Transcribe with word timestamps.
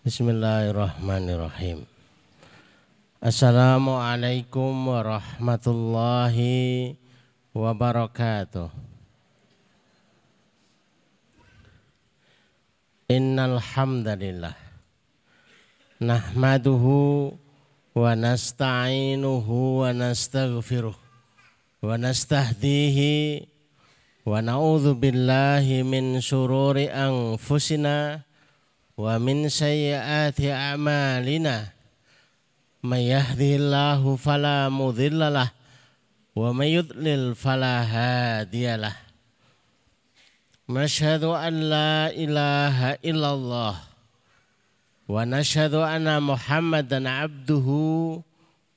Bismillahirrahmanirrahim. 0.00 1.84
Assalamualaikum 3.20 4.96
warahmatullahi 4.96 6.96
wabarakatuh. 7.52 8.72
Innal 13.12 13.60
hamdalillah 13.60 14.56
nahmaduhu 16.00 17.36
wa 17.92 18.16
nasta'inuhu 18.16 19.84
wa 19.84 19.92
nastaghfiruh 19.92 20.96
wa 20.96 21.92
nastahdihi 22.00 23.44
wa 24.24 24.40
na'udzu 24.40 24.96
billahi 24.96 25.84
min 25.84 26.24
shururi 26.24 26.88
anfusina 26.88 28.24
ومن 29.00 29.48
سيئات 29.48 30.36
أعمالنا 30.44 31.56
من 32.84 33.00
يهده 33.00 33.50
الله 33.56 34.16
فلا 34.16 34.68
مضل 34.68 35.20
له 35.32 35.48
ومن 36.36 36.66
يضلل 36.66 37.34
فلا 37.34 37.76
هادي 37.80 38.76
له. 38.76 38.96
نشهد 40.68 41.24
أن 41.24 41.54
لا 41.72 42.12
إله 42.12 43.00
إلا 43.00 43.30
الله 43.32 43.74
ونشهد 45.08 45.74
أن 45.74 46.22
محمدا 46.22 47.00
عبده 47.08 47.68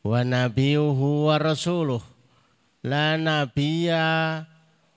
ونبيه 0.03 1.00
ورسوله. 1.28 2.02
لا 2.84 3.08
نبي 3.20 3.92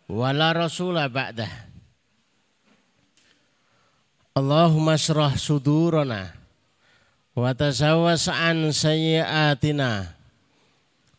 ولا 0.09 0.49
رسول 0.53 0.97
بعده. 1.09 1.66
Allahumma 4.37 5.01
syrah 5.01 5.33
sudurana 5.33 6.37
wa 7.33 7.57
tazawas 7.57 8.29
an 8.29 8.69
sayyiatina 8.69 10.13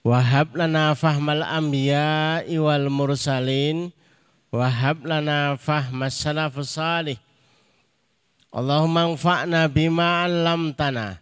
wa 0.06 0.22
hab 0.22 0.54
lana 0.54 0.94
fahmal 0.94 1.42
anbiya 1.42 2.46
wal 2.62 2.94
mursalin 2.94 3.90
wa 4.54 4.70
hab 4.70 5.02
lana 5.02 5.58
fahmas 5.58 6.14
salafus 6.14 6.78
salih. 6.78 7.18
Allahumma 8.54 9.10
anfa'na 9.10 9.66
bima 9.66 10.22
'allamtana 10.22 11.18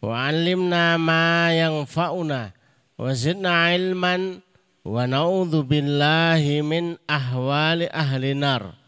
wa 0.00 0.32
'allimna 0.32 0.96
ma 0.96 1.52
yanfa'una 1.52 2.56
wa 2.96 3.04
zidna 3.12 3.76
ilman 3.76 4.40
wa 4.80 5.04
na'udzu 5.04 5.60
billahi 5.60 6.64
min 6.64 6.96
ahwali 7.04 7.84
ahli 7.92 8.32
nar 8.32 8.87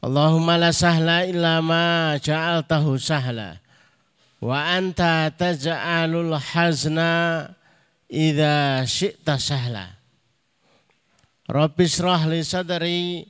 Allahumma 0.00 0.56
la 0.56 0.72
sahla 0.72 1.28
illa 1.28 1.60
ma 1.60 2.16
ja'altahu 2.16 2.96
sahla. 2.96 3.60
Wa 4.40 4.72
anta 4.72 5.28
taj'alul 5.28 6.32
hazna 6.40 7.44
idza 8.08 8.80
syi'ta 8.88 9.36
sahla. 9.36 9.92
Rabbi 11.44 11.84
srah 11.84 12.24
li 12.32 12.40
sadri 12.40 13.28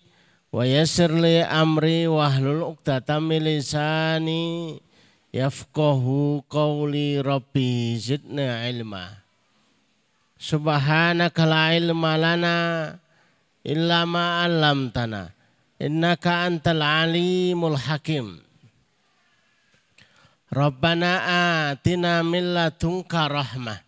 wa 0.54 0.62
yassir 0.62 1.10
li 1.10 1.42
amri 1.42 2.06
wa 2.06 2.30
hlul 2.30 2.62
uqdatam 2.78 3.26
min 3.26 3.50
lisani 3.50 4.78
yafqahu 5.34 6.46
qawli 6.46 7.18
rabbi 7.18 7.98
zidni 7.98 8.46
ilma. 8.70 9.10
Subhanaka 10.38 11.50
la 11.50 11.74
ilma 11.74 12.14
lana 12.14 12.56
illa 13.66 14.06
ma 14.06 14.46
'allamtana 14.46 15.39
Innaka 15.80 16.44
antal 16.44 16.84
alimul 16.84 17.80
hakim. 17.80 18.36
Rabbana 20.52 21.12
atina 21.72 22.20
min 22.20 22.52
ladunka 22.52 23.32
rahmah. 23.32 23.80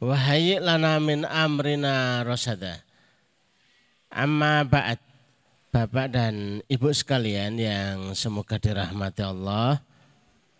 Wa 0.00 0.16
lana 0.64 0.96
min 1.04 1.28
amrina 1.28 2.24
rasada. 2.24 2.80
Amma 4.08 4.64
ba'd. 4.64 5.04
Bapak 5.74 6.14
dan 6.14 6.62
Ibu 6.70 6.94
sekalian 6.94 7.58
yang 7.58 8.14
semoga 8.14 8.62
dirahmati 8.62 9.26
Allah. 9.26 9.82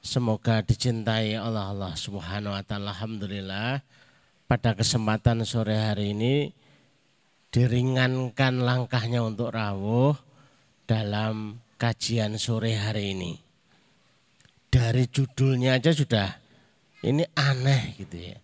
Semoga 0.02 0.58
dicintai 0.60 1.38
Allah 1.38 1.70
Allah 1.70 1.94
subhanahu 1.94 2.50
wa 2.50 2.60
ta'ala. 2.66 2.90
Alhamdulillah 2.92 3.78
pada 4.50 4.74
kesempatan 4.74 5.46
sore 5.46 5.78
hari 5.78 6.12
ini 6.12 6.50
diringankan 7.54 8.58
langkahnya 8.66 9.22
untuk 9.22 9.54
rawuh 9.54 10.18
dalam 10.84 11.60
kajian 11.80 12.36
sore 12.36 12.76
hari 12.76 13.16
ini. 13.16 13.32
Dari 14.68 15.06
judulnya 15.06 15.78
aja 15.78 15.94
sudah 15.94 16.28
ini 17.04 17.22
aneh 17.36 17.94
gitu 18.00 18.16
ya. 18.16 18.38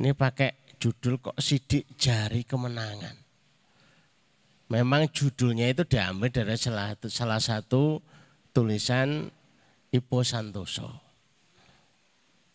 Ini 0.00 0.16
pakai 0.16 0.76
judul 0.80 1.20
kok 1.20 1.36
sidik 1.38 1.94
jari 2.00 2.42
kemenangan. 2.42 3.14
Memang 4.70 5.10
judulnya 5.10 5.70
itu 5.70 5.82
diambil 5.82 6.30
dari 6.30 6.54
salah, 6.54 6.94
salah 7.10 7.42
satu 7.42 7.98
tulisan 8.54 9.28
Ipo 9.90 10.22
Santoso. 10.22 10.88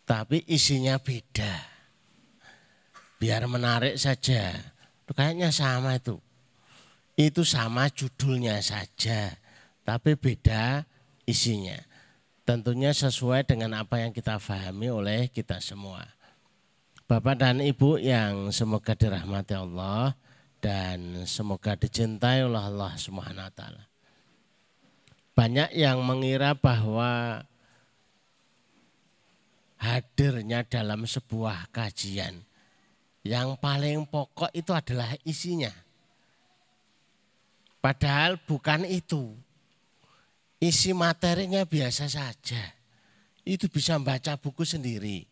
Tapi 0.08 0.42
isinya 0.48 0.96
beda. 0.96 1.54
Biar 3.20 3.44
menarik 3.48 4.00
saja. 4.00 4.52
Kayaknya 5.06 5.54
sama 5.54 5.96
itu 5.96 6.18
itu 7.16 7.42
sama 7.48 7.88
judulnya 7.88 8.60
saja, 8.60 9.32
tapi 9.88 10.20
beda 10.20 10.84
isinya. 11.24 11.80
Tentunya 12.46 12.92
sesuai 12.92 13.48
dengan 13.48 13.82
apa 13.82 14.04
yang 14.04 14.12
kita 14.12 14.38
pahami 14.38 14.92
oleh 14.92 15.26
kita 15.32 15.58
semua. 15.58 16.04
Bapak 17.08 17.40
dan 17.40 17.58
Ibu 17.64 17.98
yang 17.98 18.52
semoga 18.52 18.94
dirahmati 18.94 19.56
Allah 19.56 20.14
dan 20.60 21.24
semoga 21.26 21.74
dicintai 21.74 22.44
oleh 22.44 22.60
Allah 22.60 22.94
Subhanahu 22.94 23.48
wa 23.48 23.54
taala. 23.56 23.84
Banyak 25.34 25.74
yang 25.74 26.04
mengira 26.04 26.54
bahwa 26.54 27.42
hadirnya 29.80 30.64
dalam 30.68 31.04
sebuah 31.04 31.72
kajian 31.72 32.44
yang 33.26 33.58
paling 33.58 34.06
pokok 34.06 34.54
itu 34.54 34.72
adalah 34.72 35.12
isinya 35.26 35.85
Padahal 37.86 38.34
bukan 38.42 38.82
itu. 38.82 39.30
Isi 40.58 40.90
materinya 40.90 41.62
biasa 41.62 42.10
saja. 42.10 42.74
Itu 43.46 43.70
bisa 43.70 43.94
membaca 43.94 44.34
buku 44.34 44.66
sendiri. 44.66 45.22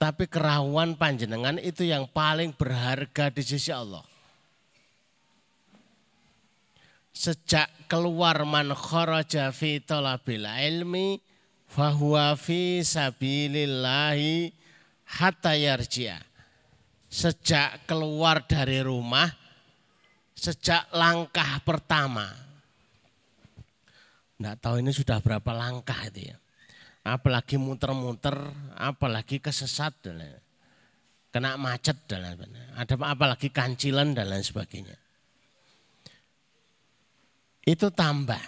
Tapi 0.00 0.24
kerahuan 0.32 0.96
panjenengan 0.96 1.60
itu 1.60 1.84
yang 1.84 2.08
paling 2.08 2.56
berharga 2.56 3.28
di 3.28 3.44
sisi 3.44 3.68
Allah. 3.68 4.00
Sejak 7.12 7.68
keluar 7.84 8.48
man 8.48 8.72
kharaja 8.72 9.52
fi 9.52 9.76
talabil 9.84 10.48
ilmi 10.48 11.20
fahuwa 11.68 12.32
fi 12.40 12.80
sabilillahi 12.80 14.56
hatta 15.20 15.52
yarji'a. 15.52 16.16
Sejak 17.12 17.84
keluar 17.84 18.40
dari 18.48 18.80
rumah 18.80 19.47
sejak 20.38 20.86
langkah 20.94 21.58
pertama. 21.66 22.30
Tidak 24.38 24.56
tahu 24.62 24.78
ini 24.78 24.94
sudah 24.94 25.18
berapa 25.18 25.50
langkah 25.50 25.98
itu 26.06 26.30
ya. 26.30 26.36
Apalagi 27.02 27.58
muter-muter, 27.58 28.38
apalagi 28.78 29.42
kesesat 29.42 29.98
dan. 30.06 30.38
Kena 31.28 31.60
macet 31.60 31.98
dan 32.08 32.24
lain 32.24 32.56
Ada 32.78 32.94
apalagi 33.04 33.50
kancilan 33.50 34.14
dan 34.14 34.30
lain 34.30 34.46
sebagainya. 34.46 34.96
Itu 37.66 37.90
tambah. 37.92 38.40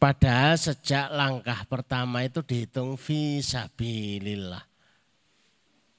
Padahal 0.00 0.58
sejak 0.58 1.12
langkah 1.14 1.62
pertama 1.68 2.26
itu 2.26 2.42
dihitung 2.42 2.98
visabilillah. 2.98 4.64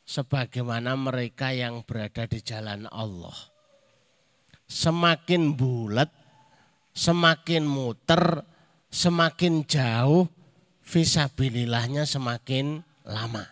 Sebagaimana 0.05 0.93
mereka 0.93 1.49
yang 1.55 1.81
berada 1.81 2.29
di 2.29 2.37
jalan 2.43 2.85
Allah 2.91 3.54
semakin 4.65 5.53
bulat, 5.53 6.09
semakin 6.93 7.63
muter, 7.65 8.41
semakin 8.89 9.65
jauh, 9.65 10.29
visabilillahnya 10.85 12.05
semakin 12.05 12.81
lama. 13.05 13.45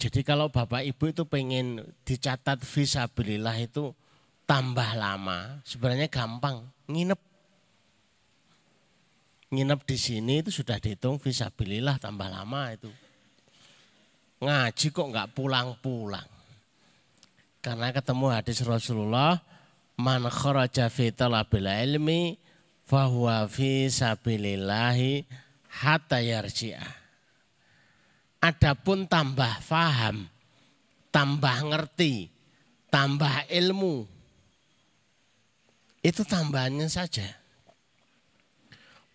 Jadi 0.00 0.24
kalau 0.24 0.48
Bapak 0.48 0.80
Ibu 0.80 1.12
itu 1.12 1.22
pengen 1.28 1.84
dicatat 2.08 2.64
visabilillah 2.64 3.56
itu 3.60 3.92
tambah 4.48 4.96
lama, 4.96 5.60
sebenarnya 5.62 6.08
gampang, 6.08 6.64
nginep. 6.88 7.20
Nginep 9.50 9.80
di 9.84 9.96
sini 9.98 10.40
itu 10.40 10.50
sudah 10.54 10.80
dihitung 10.80 11.20
visabilillah 11.20 12.00
tambah 12.00 12.32
lama 12.32 12.70
itu. 12.72 12.88
Ngaji 14.40 14.86
kok 14.88 15.10
nggak 15.10 15.30
pulang-pulang. 15.36 16.28
Karena 17.60 17.92
ketemu 17.92 18.26
hadis 18.32 18.64
Rasulullah, 18.64 19.36
man 20.00 20.24
kharaja 20.32 20.88
fi 20.88 21.12
talabil 21.12 21.68
ilmi 21.68 22.40
fahuwa 22.88 23.44
fi 23.44 23.92
sabilillahi 23.92 25.28
hatta 25.68 26.24
yarji'ah. 26.24 26.96
Adapun 28.40 29.04
tambah 29.04 29.60
faham, 29.60 30.24
tambah 31.12 31.56
ngerti, 31.68 32.32
tambah 32.88 33.44
ilmu. 33.52 34.08
Itu 36.00 36.24
tambahannya 36.24 36.88
saja. 36.88 37.36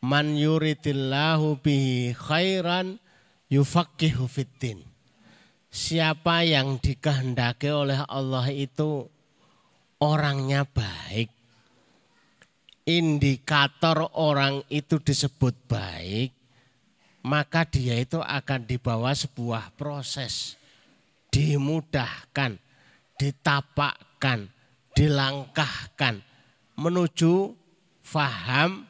Man 0.06 0.38
yuridillahu 0.38 1.58
bihi 1.58 2.14
khairan 2.14 3.02
yufaqihu 3.50 4.30
fiddin. 4.30 4.86
Siapa 5.74 6.46
yang 6.46 6.78
dikehendaki 6.78 7.74
oleh 7.74 8.06
Allah 8.06 8.46
itu 8.54 9.10
orangnya 10.06 10.70
baik. 10.70 11.34
Indikator 12.86 14.14
orang 14.14 14.62
itu 14.70 15.02
disebut 15.02 15.58
baik, 15.66 16.30
maka 17.26 17.66
dia 17.66 17.98
itu 17.98 18.22
akan 18.22 18.70
dibawa 18.70 19.18
sebuah 19.18 19.74
proses. 19.74 20.54
Dimudahkan, 21.34 22.62
ditapakkan, 23.18 24.46
dilangkahkan 24.94 26.22
menuju 26.78 27.58
faham 28.06 28.86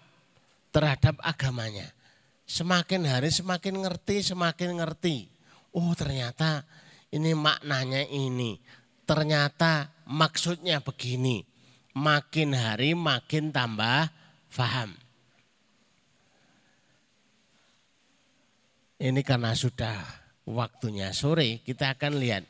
terhadap 0.75 1.15
agamanya. 1.23 1.87
Semakin 2.43 3.07
hari 3.07 3.31
semakin 3.31 3.79
ngerti, 3.87 4.35
semakin 4.35 4.83
ngerti. 4.83 5.31
Oh 5.71 5.95
ternyata 5.95 6.67
ini 7.15 7.31
maknanya 7.31 8.03
ini. 8.11 8.59
Ternyata 9.07 9.94
maksudnya 10.07 10.81
begini. 10.81 11.45
Makin 11.95 12.51
hari 12.51 12.91
makin 12.91 13.55
tambah 13.55 14.11
faham. 14.51 14.91
Ini 18.99 19.21
karena 19.23 19.55
sudah 19.55 19.95
waktunya 20.47 21.11
sore, 21.11 21.63
kita 21.63 21.95
akan 21.95 22.19
lihat 22.19 22.43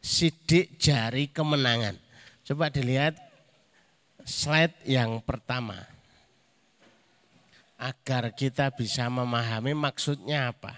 sidik 0.00 0.76
jari 0.80 1.28
kemenangan. 1.28 1.96
Coba 2.44 2.72
dilihat 2.72 3.16
slide 4.24 4.76
yang 4.88 5.20
pertama 5.20 5.80
agar 7.78 8.34
kita 8.34 8.74
bisa 8.74 9.06
memahami 9.08 9.72
maksudnya 9.72 10.52
apa. 10.52 10.76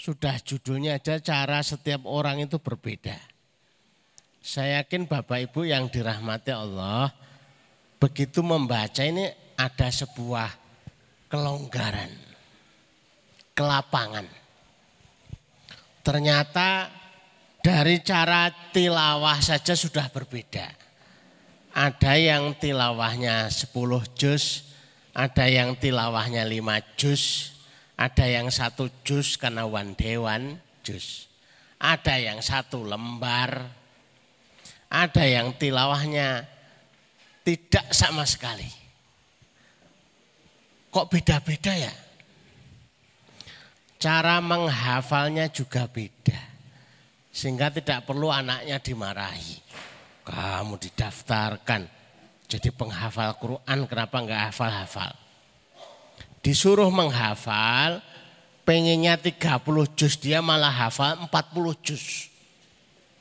Sudah 0.00 0.40
judulnya 0.40 0.96
aja 0.96 1.20
cara 1.20 1.60
setiap 1.60 2.08
orang 2.08 2.40
itu 2.40 2.56
berbeda. 2.56 3.29
Saya 4.40 4.80
yakin 4.80 5.04
Bapak 5.04 5.52
Ibu 5.52 5.68
yang 5.68 5.92
dirahmati 5.92 6.48
Allah 6.48 7.12
begitu 8.00 8.40
membaca 8.40 9.04
ini 9.04 9.28
ada 9.60 9.92
sebuah 9.92 10.48
kelonggaran, 11.28 12.08
kelapangan. 13.52 14.24
Ternyata 16.00 16.88
dari 17.60 18.00
cara 18.00 18.48
tilawah 18.72 19.36
saja 19.44 19.76
sudah 19.76 20.08
berbeda. 20.08 20.72
Ada 21.76 22.16
yang 22.16 22.56
tilawahnya 22.56 23.52
10 23.52 23.70
juz, 24.16 24.64
ada 25.12 25.44
yang 25.46 25.76
tilawahnya 25.76 26.48
lima 26.48 26.80
juz, 26.96 27.52
ada 27.94 28.24
yang 28.24 28.48
satu 28.48 28.88
juz 29.04 29.36
karena 29.36 29.68
one 29.68 29.92
dewan 29.94 30.56
juz. 30.80 31.28
Ada 31.76 32.16
yang 32.16 32.40
satu 32.40 32.82
lembar, 32.82 33.79
ada 34.90 35.24
yang 35.24 35.54
tilawahnya 35.54 36.44
tidak 37.46 37.94
sama 37.94 38.26
sekali. 38.26 38.66
Kok 40.90 41.06
beda-beda 41.06 41.70
ya? 41.70 41.94
Cara 44.02 44.42
menghafalnya 44.42 45.46
juga 45.48 45.86
beda. 45.86 46.50
Sehingga 47.30 47.70
tidak 47.70 48.10
perlu 48.10 48.26
anaknya 48.26 48.82
dimarahi. 48.82 49.62
Kamu 50.26 50.74
didaftarkan 50.82 52.00
jadi 52.50 52.74
penghafal 52.74 53.30
Quran 53.38 53.86
kenapa 53.86 54.18
enggak 54.18 54.50
hafal-hafal? 54.50 55.14
Disuruh 56.42 56.90
menghafal, 56.90 58.02
pengennya 58.66 59.14
30 59.14 59.86
juz, 59.94 60.18
dia 60.18 60.42
malah 60.42 60.74
hafal 60.74 61.30
40 61.30 61.78
juz. 61.78 62.26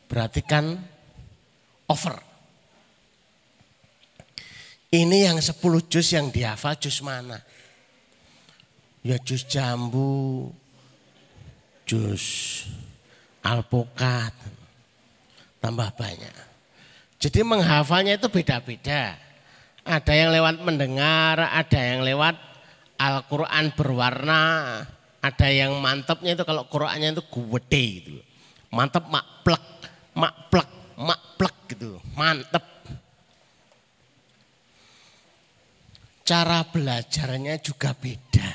Berarti 0.09 0.41
kan 0.41 0.81
over. 1.89 2.15
Ini 4.89 5.29
yang 5.29 5.37
10 5.37 5.53
juz 5.85 6.07
yang 6.13 6.33
dihafal 6.33 6.73
juz 6.77 7.01
mana? 7.05 7.37
Ya 9.05 9.21
juz 9.21 9.45
jambu, 9.45 10.49
juz 11.85 12.65
alpukat, 13.45 14.33
tambah 15.61 15.89
banyak. 15.93 16.33
Jadi 17.21 17.39
menghafalnya 17.45 18.17
itu 18.17 18.31
beda-beda. 18.31 19.13
Ada 19.85 20.13
yang 20.13 20.29
lewat 20.33 20.61
mendengar, 20.61 21.37
ada 21.37 21.79
yang 21.81 22.01
lewat 22.05 22.37
Al-Quran 22.99 23.73
berwarna, 23.77 24.43
ada 25.21 25.47
yang 25.51 25.77
mantapnya 25.77 26.33
itu 26.33 26.43
kalau 26.43 26.65
Qurannya 26.65 27.13
itu 27.13 27.23
gede 27.29 27.85
gitu. 28.01 28.21
Mantap 28.73 29.05
makplek, 29.09 29.63
makplek, 30.17 30.69
makplek 30.97 31.58
gitu, 31.69 32.01
mantep. 32.17 32.65
Cara 36.25 36.65
belajarnya 36.65 37.61
juga 37.61 37.93
beda. 37.93 38.49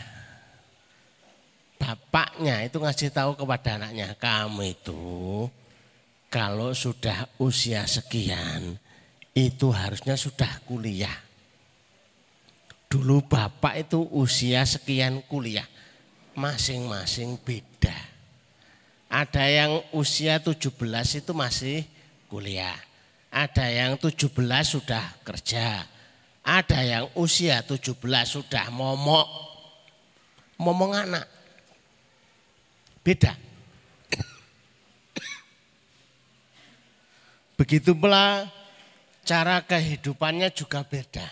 Bapaknya 1.78 2.66
itu 2.66 2.78
ngasih 2.82 3.10
tahu 3.14 3.38
kepada 3.38 3.78
anaknya, 3.78 4.14
kamu 4.18 4.74
itu 4.74 5.04
kalau 6.34 6.74
sudah 6.74 7.30
usia 7.38 7.86
sekian 7.86 8.74
itu 9.34 9.70
harusnya 9.70 10.18
sudah 10.18 10.62
kuliah. 10.66 11.14
Dulu 12.90 13.26
bapak 13.26 13.86
itu 13.86 14.06
usia 14.14 14.62
sekian 14.62 15.22
kuliah. 15.26 15.66
Masing-masing 16.34 17.38
beda. 17.42 17.94
Ada 19.10 19.46
yang 19.46 19.72
usia 19.94 20.38
17 20.42 20.74
itu 21.22 21.32
masih 21.34 21.86
kuliah. 22.26 22.74
Ada 23.34 23.66
yang 23.66 23.98
17 23.98 24.30
sudah 24.62 25.02
kerja. 25.26 25.82
Ada 26.46 26.78
yang 26.86 27.04
usia 27.18 27.66
17 27.66 27.98
sudah 28.30 28.70
momok. 28.70 29.26
Momong 30.62 30.94
anak. 30.94 31.26
Beda. 33.02 33.34
Begitu 37.58 37.90
pula 37.98 38.46
cara 39.26 39.66
kehidupannya 39.66 40.54
juga 40.54 40.86
beda. 40.86 41.26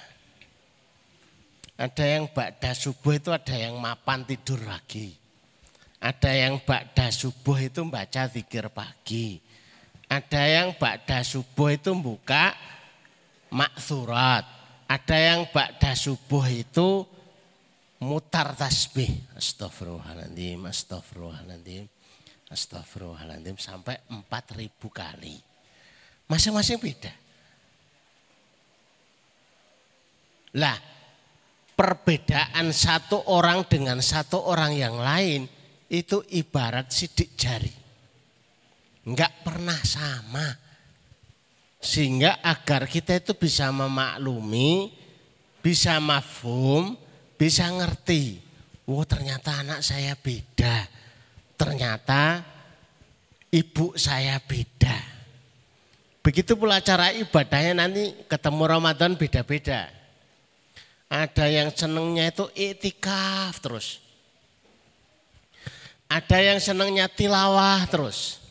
Ada 1.78 2.04
yang 2.18 2.30
bakda 2.34 2.74
subuh 2.74 3.14
itu 3.14 3.30
ada 3.30 3.54
yang 3.54 3.78
mapan 3.78 4.26
tidur 4.26 4.58
lagi. 4.66 5.14
Ada 6.02 6.34
yang 6.34 6.58
bakda 6.66 7.14
subuh 7.14 7.62
itu 7.62 7.86
baca 7.86 8.26
zikir 8.26 8.66
pagi. 8.74 9.51
Ada 10.12 10.44
yang 10.44 10.76
bakda 10.76 11.24
subuh 11.24 11.72
itu 11.72 11.88
buka 11.96 12.52
maksurat. 13.48 14.44
Ada 14.84 15.16
yang 15.16 15.48
bakda 15.48 15.96
subuh 15.96 16.44
itu 16.52 17.08
mutar 17.96 18.52
tasbih. 18.52 19.08
Astagfirullahaladzim, 19.32 20.68
astagfirullahaladzim, 20.68 21.88
astagfirullahaladzim 22.52 23.56
sampai 23.56 24.04
4000 24.12 24.68
kali. 24.92 25.40
Masing-masing 26.28 26.76
beda. 26.76 27.12
Lah, 30.60 30.76
perbedaan 31.72 32.68
satu 32.68 33.32
orang 33.32 33.64
dengan 33.64 33.96
satu 34.04 34.44
orang 34.44 34.76
yang 34.76 35.00
lain 35.00 35.48
itu 35.88 36.20
ibarat 36.28 36.92
sidik 36.92 37.32
jari. 37.32 37.81
Enggak 39.02 39.32
pernah 39.42 39.78
sama. 39.82 40.46
Sehingga 41.82 42.38
agar 42.38 42.86
kita 42.86 43.18
itu 43.18 43.34
bisa 43.34 43.66
memaklumi, 43.74 44.94
bisa 45.58 45.98
mafhum, 45.98 46.94
bisa 47.34 47.66
ngerti. 47.66 48.38
Oh 48.86 49.02
ternyata 49.02 49.62
anak 49.62 49.82
saya 49.82 50.14
beda. 50.14 50.86
Ternyata 51.58 52.42
ibu 53.50 53.94
saya 53.98 54.38
beda. 54.42 54.98
Begitu 56.22 56.54
pula 56.54 56.78
cara 56.78 57.10
ibadahnya 57.10 57.82
nanti 57.82 58.14
ketemu 58.30 58.62
Ramadan 58.78 59.18
beda-beda. 59.18 59.90
Ada 61.10 61.50
yang 61.50 61.74
senengnya 61.74 62.30
itu 62.30 62.46
itikaf 62.54 63.58
terus. 63.58 63.98
Ada 66.06 66.38
yang 66.38 66.58
senengnya 66.62 67.10
tilawah 67.10 67.82
terus. 67.90 68.41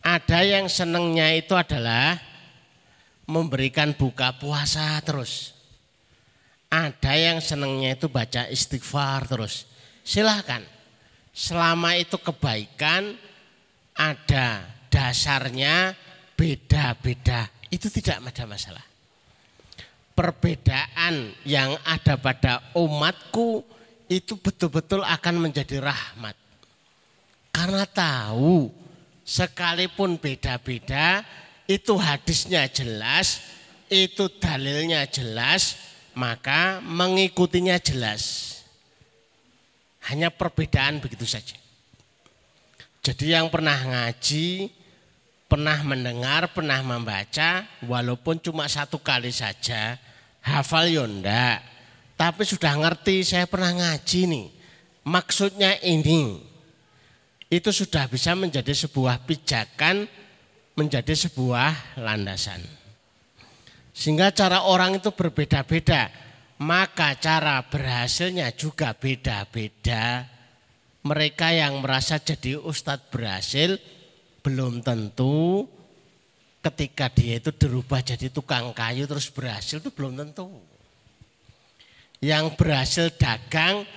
Ada 0.00 0.40
yang 0.42 0.66
senengnya 0.72 1.28
itu 1.36 1.52
adalah 1.52 2.16
memberikan 3.28 3.92
buka 3.92 4.32
puasa 4.40 4.96
terus. 5.04 5.52
Ada 6.72 7.18
yang 7.18 7.38
senengnya 7.42 7.98
itu 7.98 8.08
baca 8.08 8.48
istighfar 8.48 9.28
terus. 9.28 9.68
silahkan. 10.00 10.64
Selama 11.30 11.94
itu 11.94 12.18
kebaikan 12.18 13.14
ada 13.94 14.66
dasarnya 14.90 15.94
beda-beda 16.34 17.46
itu 17.70 17.86
tidak 17.86 18.18
ada 18.18 18.44
masalah. 18.50 18.84
Perbedaan 20.16 21.32
yang 21.46 21.78
ada 21.86 22.18
pada 22.18 22.60
umatku 22.74 23.62
itu 24.10 24.34
betul-betul 24.36 25.06
akan 25.06 25.48
menjadi 25.48 25.78
rahmat. 25.78 26.34
Karena 27.54 27.86
tahu 27.86 28.68
sekalipun 29.30 30.18
beda-beda 30.18 31.22
itu 31.70 31.94
hadisnya 31.94 32.66
jelas, 32.66 33.38
itu 33.86 34.26
dalilnya 34.42 35.06
jelas, 35.06 35.78
maka 36.18 36.82
mengikutinya 36.82 37.78
jelas. 37.78 38.50
Hanya 40.10 40.34
perbedaan 40.34 40.98
begitu 40.98 41.22
saja. 41.30 41.54
Jadi 43.06 43.30
yang 43.30 43.46
pernah 43.54 43.78
ngaji, 43.78 44.66
pernah 45.46 45.78
mendengar, 45.86 46.50
pernah 46.50 46.82
membaca, 46.82 47.62
walaupun 47.86 48.42
cuma 48.42 48.66
satu 48.66 48.98
kali 48.98 49.30
saja, 49.30 49.94
hafal 50.42 50.90
yonda, 50.90 51.62
tapi 52.18 52.42
sudah 52.42 52.74
ngerti 52.74 53.22
saya 53.22 53.46
pernah 53.46 53.70
ngaji 53.78 54.20
nih. 54.26 54.46
Maksudnya 55.06 55.78
ini, 55.86 56.49
itu 57.50 57.74
sudah 57.74 58.06
bisa 58.06 58.38
menjadi 58.38 58.70
sebuah 58.70 59.26
pijakan, 59.26 60.06
menjadi 60.78 61.12
sebuah 61.26 61.98
landasan. 61.98 62.62
Sehingga 63.90 64.30
cara 64.30 64.70
orang 64.70 65.02
itu 65.02 65.10
berbeda-beda, 65.10 66.14
maka 66.62 67.18
cara 67.18 67.58
berhasilnya 67.66 68.54
juga 68.54 68.94
beda-beda. 68.94 70.30
Mereka 71.02 71.58
yang 71.58 71.82
merasa 71.82 72.22
jadi 72.22 72.54
ustadz 72.54 73.10
berhasil 73.10 73.82
belum 74.46 74.80
tentu 74.86 75.66
ketika 76.60 77.08
dia 77.08 77.40
itu 77.40 77.50
dirubah 77.56 78.04
jadi 78.04 78.28
tukang 78.28 78.76
kayu 78.76 79.08
terus 79.08 79.32
berhasil 79.32 79.82
itu 79.82 79.90
belum 79.90 80.22
tentu. 80.22 80.48
Yang 82.22 82.54
berhasil 82.54 83.10
dagang 83.16 83.88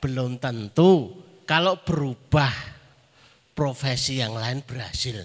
belum 0.00 0.38
tentu. 0.38 1.18
Kalau 1.42 1.82
berubah 1.82 2.71
profesi 3.52 4.20
yang 4.20 4.36
lain 4.36 4.64
berhasil. 4.64 5.20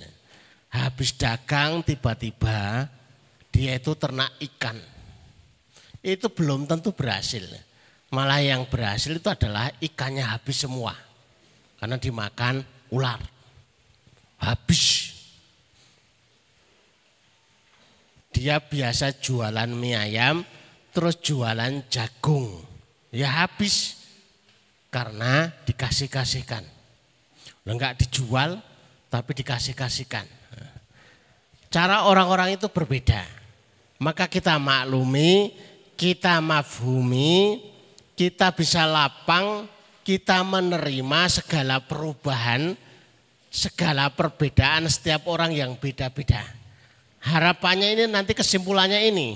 Habis 0.71 1.15
dagang 1.15 1.81
tiba-tiba 1.81 2.87
dia 3.49 3.79
itu 3.79 3.95
ternak 3.97 4.35
ikan. 4.37 4.77
Itu 6.03 6.29
belum 6.29 6.69
tentu 6.69 6.93
berhasil. 6.93 7.43
Malah 8.13 8.39
yang 8.39 8.69
berhasil 8.69 9.11
itu 9.11 9.27
adalah 9.27 9.73
ikannya 9.81 10.23
habis 10.23 10.63
semua. 10.63 10.95
Karena 11.81 11.97
dimakan 11.97 12.63
ular. 12.93 13.19
Habis. 14.37 15.17
Dia 18.31 18.61
biasa 18.61 19.17
jualan 19.17 19.73
mie 19.73 19.97
ayam, 19.97 20.45
terus 20.93 21.17
jualan 21.19 21.81
jagung. 21.89 22.61
Ya 23.09 23.43
habis. 23.43 23.97
Karena 24.93 25.49
dikasih-kasihkan. 25.65 26.76
Enggak 27.67 27.99
dijual, 27.99 28.63
tapi 29.11 29.35
dikasih-kasihkan. 29.43 30.23
Cara 31.67 32.07
orang-orang 32.07 32.55
itu 32.55 32.71
berbeda. 32.71 33.27
Maka 33.99 34.31
kita 34.31 34.55
maklumi, 34.55 35.51
kita 35.99 36.39
mafhumi, 36.39 37.59
kita 38.15 38.55
bisa 38.55 38.87
lapang, 38.87 39.67
kita 40.07 40.47
menerima 40.47 41.21
segala 41.27 41.83
perubahan, 41.83 42.71
segala 43.51 44.07
perbedaan 44.15 44.87
setiap 44.87 45.27
orang 45.27 45.51
yang 45.51 45.75
beda-beda. 45.75 46.39
Harapannya 47.19 47.99
ini 47.99 48.03
nanti 48.07 48.31
kesimpulannya 48.31 49.03
ini. 49.11 49.35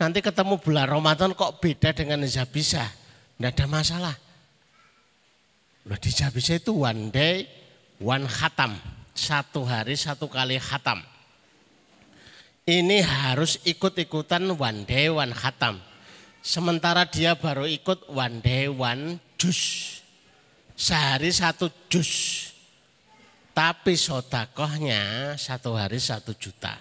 Nanti 0.00 0.24
ketemu 0.24 0.56
bulan 0.56 0.88
Ramadan 0.88 1.36
kok 1.36 1.60
beda 1.60 1.92
dengan 1.92 2.24
Zabisa. 2.24 2.84
Tidak 3.36 3.52
ada 3.52 3.66
masalah. 3.68 4.25
Loh 5.86 5.98
di 6.02 6.10
Zabisa 6.10 6.58
itu 6.58 6.82
one 6.82 7.14
day, 7.14 7.46
one 8.02 8.26
khatam. 8.26 8.74
Satu 9.16 9.64
hari, 9.64 9.96
satu 9.96 10.28
kali 10.28 10.60
khatam 10.60 11.00
ini 12.66 12.98
harus 12.98 13.62
ikut-ikutan 13.62 14.42
one 14.58 14.82
day 14.82 15.06
one 15.06 15.30
khatam. 15.30 15.78
Sementara 16.42 17.06
dia 17.06 17.38
baru 17.38 17.62
ikut 17.62 18.10
one 18.10 18.42
day 18.42 18.66
one 18.66 19.22
jus. 19.38 20.02
Sehari 20.74 21.30
satu 21.30 21.70
jus. 21.86 22.42
Tapi 23.54 23.94
sodakohnya 23.96 25.32
satu 25.38 25.78
hari 25.78 26.02
satu 26.02 26.34
juta. 26.36 26.76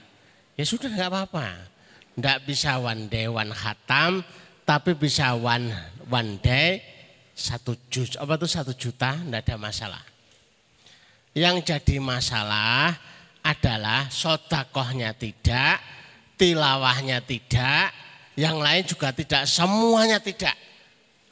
Ya 0.57 0.65
sudah 0.65 0.89
nggak 0.89 1.09
apa-apa. 1.13 1.47
Nggak 2.17 2.49
bisa 2.49 2.81
one 2.81 3.05
day 3.05 3.29
one 3.29 3.53
khatam. 3.53 4.25
Tapi 4.65 4.97
bisa 4.97 5.37
one, 5.37 5.69
one 6.09 6.41
day 6.41 6.81
satu 7.35 7.75
jus. 7.91 8.15
Apa 8.15 8.39
itu 8.39 8.47
satu 8.47 8.71
juta? 8.71 9.19
Nggak 9.19 9.51
ada 9.51 9.55
masalah. 9.59 10.03
Yang 11.35 11.67
jadi 11.67 11.99
masalah 11.99 12.95
adalah 13.43 14.07
sodakohnya 14.07 15.11
tidak, 15.13 15.83
tilawahnya 16.39 17.19
tidak, 17.19 17.91
yang 18.39 18.57
lain 18.63 18.87
juga 18.87 19.11
tidak, 19.11 19.43
semuanya 19.43 20.23
tidak. 20.23 20.55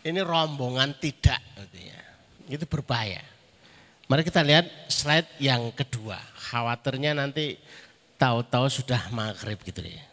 Ini 0.04 0.20
rombongan 0.20 1.00
tidak. 1.00 1.40
Itu 2.52 2.68
berbahaya. 2.68 3.24
Mari 4.12 4.28
kita 4.28 4.44
lihat 4.44 4.68
slide 4.92 5.40
yang 5.40 5.72
kedua. 5.72 6.20
Khawatirnya 6.52 7.16
nanti 7.16 7.56
tahu-tahu 8.20 8.68
sudah 8.68 9.08
maghrib 9.16 9.56
gitu 9.64 9.80
ya. 9.80 10.04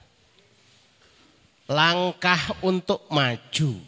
Langkah 1.66 2.54
untuk 2.62 3.10
maju. 3.10 3.82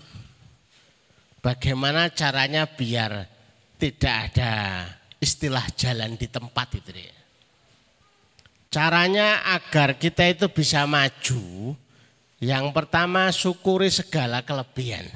Bagaimana 1.42 2.06
caranya 2.14 2.70
biar 2.70 3.26
tidak 3.74 4.30
ada 4.30 4.86
istilah 5.18 5.66
jalan 5.74 6.14
di 6.14 6.30
tempat 6.30 6.70
itu 6.78 6.94
ya. 6.94 7.16
Caranya 8.70 9.42
agar 9.50 9.98
kita 9.98 10.22
itu 10.30 10.46
bisa 10.48 10.86
maju, 10.86 11.74
yang 12.38 12.70
pertama 12.70 13.26
syukuri 13.34 13.90
segala 13.90 14.46
kelebihan. 14.46 15.10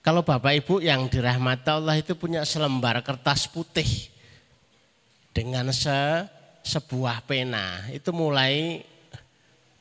Kalau 0.00 0.24
Bapak 0.24 0.64
Ibu 0.64 0.80
yang 0.80 1.12
dirahmati 1.12 1.68
Allah 1.68 2.00
itu 2.00 2.16
punya 2.16 2.42
selembar 2.48 3.04
kertas 3.04 3.46
putih 3.46 4.08
dengan 5.36 5.68
se, 5.76 6.24
sebuah 6.64 7.22
pena, 7.28 7.84
itu 7.92 8.10
mulai 8.16 8.80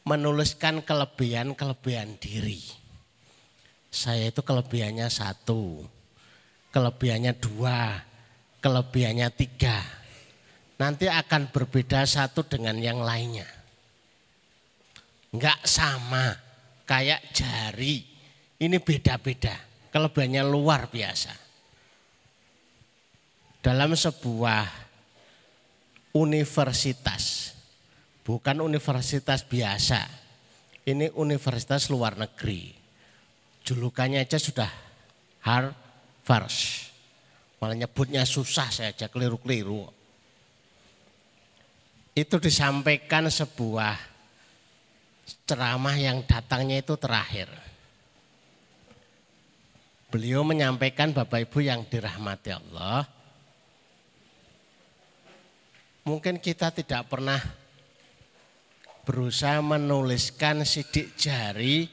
menuliskan 0.05 0.84
kelebihan-kelebihan 0.86 2.19
diri. 2.22 2.85
Saya 3.95 4.27
itu 4.27 4.43
kelebihannya 4.43 5.07
satu, 5.07 5.87
kelebihannya 6.75 7.31
dua, 7.39 8.03
kelebihannya 8.59 9.31
tiga 9.31 9.79
nanti 10.75 11.07
akan 11.07 11.51
berbeda 11.51 12.03
satu 12.03 12.43
dengan 12.43 12.75
yang 12.79 12.99
lainnya. 12.99 13.47
Enggak 15.31 15.59
sama, 15.67 16.35
kayak 16.87 17.31
jari. 17.35 18.03
Ini 18.55 18.79
beda-beda, 18.79 19.55
kelebihannya 19.91 20.43
luar 20.47 20.87
biasa. 20.87 21.33
Dalam 23.59 23.91
sebuah 23.91 24.63
universitas, 26.15 27.51
bukan 28.23 28.63
universitas 28.63 29.43
biasa, 29.43 30.07
ini 30.87 31.11
universitas 31.19 31.91
luar 31.91 32.15
negeri. 32.15 32.75
Julukannya 33.65 34.22
aja 34.22 34.38
sudah 34.38 34.69
Harvard. 35.41 36.53
Malah 37.57 37.75
nyebutnya 37.75 38.22
susah 38.24 38.69
saya 38.69 38.93
aja 38.93 39.10
keliru-keliru 39.10 39.95
itu 42.15 42.39
disampaikan 42.39 43.27
sebuah 43.27 44.00
ceramah 45.43 46.00
yang 46.00 46.24
datangnya 46.24 46.79
itu 46.79 46.95
terakhir. 46.95 47.51
Beliau 50.07 50.48
menyampaikan 50.48 51.12
Bapak 51.12 51.43
Ibu 51.43 51.60
yang 51.60 51.84
dirahmati 51.91 52.55
Allah, 52.55 53.03
mungkin 56.07 56.39
kita 56.39 56.72
tidak 56.72 57.12
pernah 57.12 57.43
berusaha 59.03 59.60
menuliskan 59.60 60.63
sidik 60.63 61.19
jari 61.19 61.91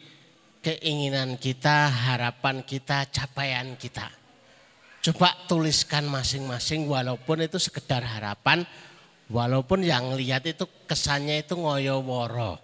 keinginan 0.62 1.36
kita, 1.36 1.90
harapan 1.90 2.62
kita, 2.62 3.10
capaian 3.10 3.74
kita. 3.74 4.08
Coba 5.02 5.34
tuliskan 5.50 6.06
masing-masing 6.06 6.86
walaupun 6.86 7.42
itu 7.42 7.58
sekedar 7.58 8.06
harapan, 8.06 8.62
Walaupun 9.32 9.80
yang 9.80 10.12
lihat 10.12 10.44
itu 10.44 10.68
kesannya 10.84 11.40
itu 11.40 11.56
ngoyo 11.56 12.04
woro. 12.04 12.60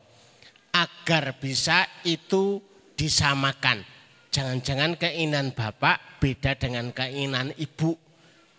Agar 0.77 1.41
bisa 1.41 1.89
itu 2.05 2.61
disamakan. 2.93 3.81
Jangan-jangan 4.29 5.01
keinginan 5.01 5.57
bapak 5.57 6.21
beda 6.21 6.61
dengan 6.61 6.93
keinginan 6.93 7.57
ibu. 7.57 7.97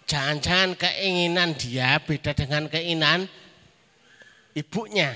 Jangan-jangan 0.10 0.74
keinginan 0.74 1.54
dia 1.54 2.02
beda 2.02 2.34
dengan 2.34 2.66
keinginan 2.66 3.30
ibunya. 4.58 5.14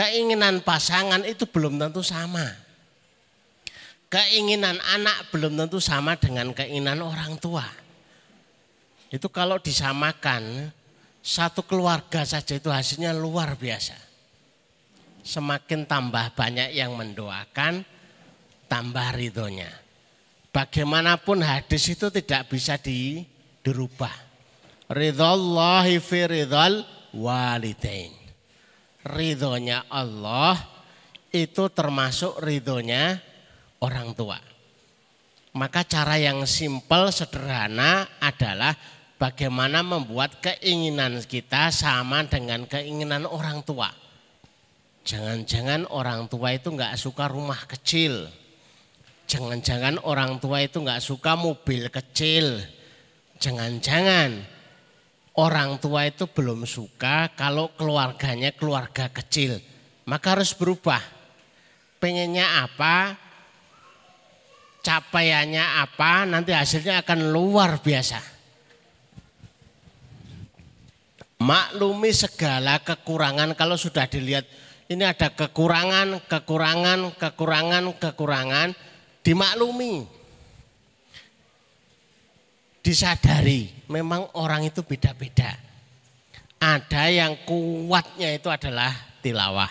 Keinginan 0.00 0.64
pasangan 0.64 1.20
itu 1.28 1.44
belum 1.44 1.76
tentu 1.76 2.00
sama. 2.00 2.48
Keinginan 4.08 4.80
anak 4.80 5.28
belum 5.28 5.60
tentu 5.60 5.76
sama 5.76 6.16
dengan 6.16 6.56
keinginan 6.56 7.04
orang 7.04 7.36
tua. 7.36 7.68
Itu 9.12 9.28
kalau 9.28 9.60
disamakan, 9.60 10.72
satu 11.20 11.68
keluarga 11.68 12.24
saja 12.24 12.56
itu 12.56 12.72
hasilnya 12.72 13.12
luar 13.12 13.60
biasa. 13.60 13.92
Semakin 15.20 15.84
tambah 15.84 16.32
banyak 16.32 16.72
yang 16.72 16.96
mendoakan, 16.96 17.84
tambah 18.72 19.20
ridhonya. 19.20 19.68
Bagaimanapun 20.48 21.44
hadis 21.44 21.92
itu 21.92 22.08
tidak 22.08 22.48
bisa 22.48 22.80
di, 22.80 23.20
dirubah. 23.60 24.16
Ridhallahi 24.88 26.00
fi 26.00 26.20
ridhal 26.24 26.88
walidain. 27.12 28.19
Ridhonya 29.06 29.88
Allah 29.88 30.60
itu 31.32 31.70
termasuk 31.72 32.42
ridhonya 32.42 33.16
orang 33.80 34.12
tua. 34.12 34.36
Maka 35.56 35.82
cara 35.82 36.20
yang 36.20 36.46
simpel 36.46 37.10
sederhana 37.10 38.06
adalah 38.22 38.76
bagaimana 39.18 39.82
membuat 39.82 40.38
keinginan 40.38 41.18
kita 41.24 41.74
sama 41.74 42.22
dengan 42.28 42.68
keinginan 42.68 43.26
orang 43.26 43.64
tua. 43.66 43.90
Jangan-jangan 45.02 45.88
orang 45.90 46.28
tua 46.28 46.54
itu 46.54 46.70
nggak 46.70 46.94
suka 46.94 47.26
rumah 47.26 47.58
kecil, 47.66 48.30
Jangan-jangan 49.30 50.02
orang 50.02 50.42
tua 50.42 50.66
itu 50.66 50.82
nggak 50.82 50.98
suka 50.98 51.38
mobil 51.38 51.86
kecil. 51.86 52.66
Jangan-jangan 53.38 54.42
orang 55.40 55.80
tua 55.80 56.04
itu 56.04 56.28
belum 56.28 56.68
suka 56.68 57.32
kalau 57.32 57.72
keluarganya 57.72 58.52
keluarga 58.52 59.08
kecil. 59.08 59.56
Maka 60.04 60.36
harus 60.36 60.52
berubah. 60.52 61.00
Pengennya 61.96 62.64
apa, 62.64 63.16
capaiannya 64.84 65.84
apa, 65.84 66.28
nanti 66.28 66.52
hasilnya 66.52 67.00
akan 67.04 67.32
luar 67.32 67.80
biasa. 67.80 68.20
Maklumi 71.40 72.12
segala 72.12 72.84
kekurangan 72.84 73.56
kalau 73.56 73.76
sudah 73.80 74.04
dilihat 74.04 74.44
ini 74.92 75.08
ada 75.08 75.32
kekurangan, 75.32 76.20
kekurangan, 76.28 77.16
kekurangan, 77.16 77.84
kekurangan 77.96 78.68
dimaklumi, 79.24 80.04
disadari 82.80 83.86
memang 83.88 84.36
orang 84.36 84.68
itu 84.68 84.84
beda-beda. 84.84 85.56
Ada 86.60 87.08
yang 87.08 87.40
kuatnya 87.48 88.36
itu 88.36 88.52
adalah 88.52 88.92
tilawah. 89.24 89.70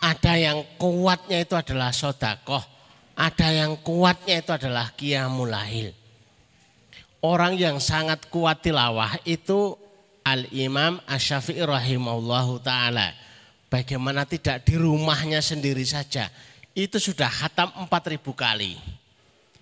Ada 0.00 0.32
yang 0.36 0.58
kuatnya 0.80 1.44
itu 1.44 1.52
adalah 1.56 1.92
sodakoh. 1.92 2.64
Ada 3.16 3.48
yang 3.64 3.80
kuatnya 3.80 4.40
itu 4.44 4.52
adalah 4.52 4.92
kiamulahil. 4.92 5.92
Orang 7.24 7.56
yang 7.56 7.80
sangat 7.80 8.28
kuat 8.28 8.60
tilawah 8.60 9.16
itu 9.24 9.76
Al-Imam 10.24 11.00
Asyafi'i 11.08 11.64
rahimahullahu 11.64 12.60
ta'ala. 12.60 13.12
Bagaimana 13.66 14.28
tidak 14.28 14.68
di 14.68 14.78
rumahnya 14.78 15.42
sendiri 15.42 15.82
saja 15.82 16.30
itu 16.76 17.00
sudah 17.00 17.28
hatam 17.28 17.72
4000 17.88 18.20
kali. 18.36 18.76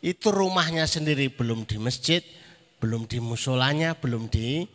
Itu 0.05 0.35
rumahnya 0.35 0.85
sendiri 0.85 1.31
belum 1.33 1.65
di 1.65 1.79
masjid, 1.81 2.21
belum 2.85 3.09
di 3.09 3.17
musolanya, 3.17 3.97
belum 3.97 4.29
di 4.29 4.69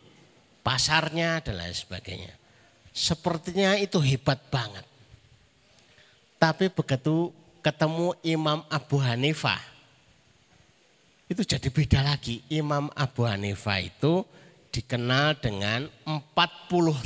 pasarnya 0.66 1.38
dan 1.46 1.62
lain 1.62 1.70
sebagainya. 1.70 2.34
Sepertinya 2.90 3.78
itu 3.78 4.02
hebat 4.02 4.50
banget. 4.50 4.82
Tapi 6.42 6.74
begitu 6.74 7.30
ketemu 7.62 8.18
Imam 8.26 8.66
Abu 8.66 8.98
Hanifah, 8.98 9.62
itu 11.30 11.46
jadi 11.46 11.70
beda 11.70 12.02
lagi. 12.02 12.42
Imam 12.50 12.90
Abu 12.98 13.30
Hanifah 13.30 13.78
itu 13.78 14.26
dikenal 14.74 15.38
dengan 15.38 15.86
40 16.02 16.26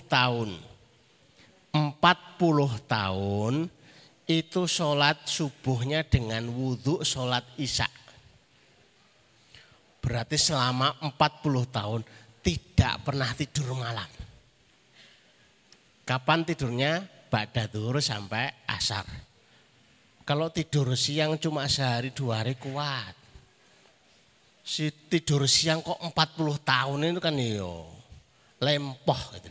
tahun. 0.09 0.57
40 1.77 2.01
tahun 2.89 3.69
itu 4.25 4.65
sholat 4.65 5.29
subuhnya 5.29 6.01
dengan 6.01 6.49
wudhu 6.49 7.05
sholat 7.05 7.45
isya. 7.61 7.85
Berarti 10.05 10.37
selama 10.37 11.01
40 11.01 11.65
tahun 11.73 12.01
tidak 12.45 12.95
pernah 13.09 13.33
tidur 13.33 13.73
malam. 13.73 14.05
Kapan 16.05 16.45
tidurnya? 16.45 17.01
Ba'da 17.33 17.65
duhur 17.67 18.05
sampai 18.05 18.69
asar. 18.69 19.09
Kalau 20.29 20.53
tidur 20.53 20.93
siang 20.93 21.41
cuma 21.41 21.65
sehari 21.73 22.13
dua 22.13 22.45
hari 22.45 22.61
kuat. 22.61 23.17
Si 24.61 24.93
tidur 25.09 25.49
siang 25.49 25.81
kok 25.81 25.97
40 25.99 26.13
tahun 26.61 26.99
itu 27.09 27.21
kan 27.25 27.35
yo 27.41 27.89
lempoh 28.61 29.21
gitu. 29.41 29.49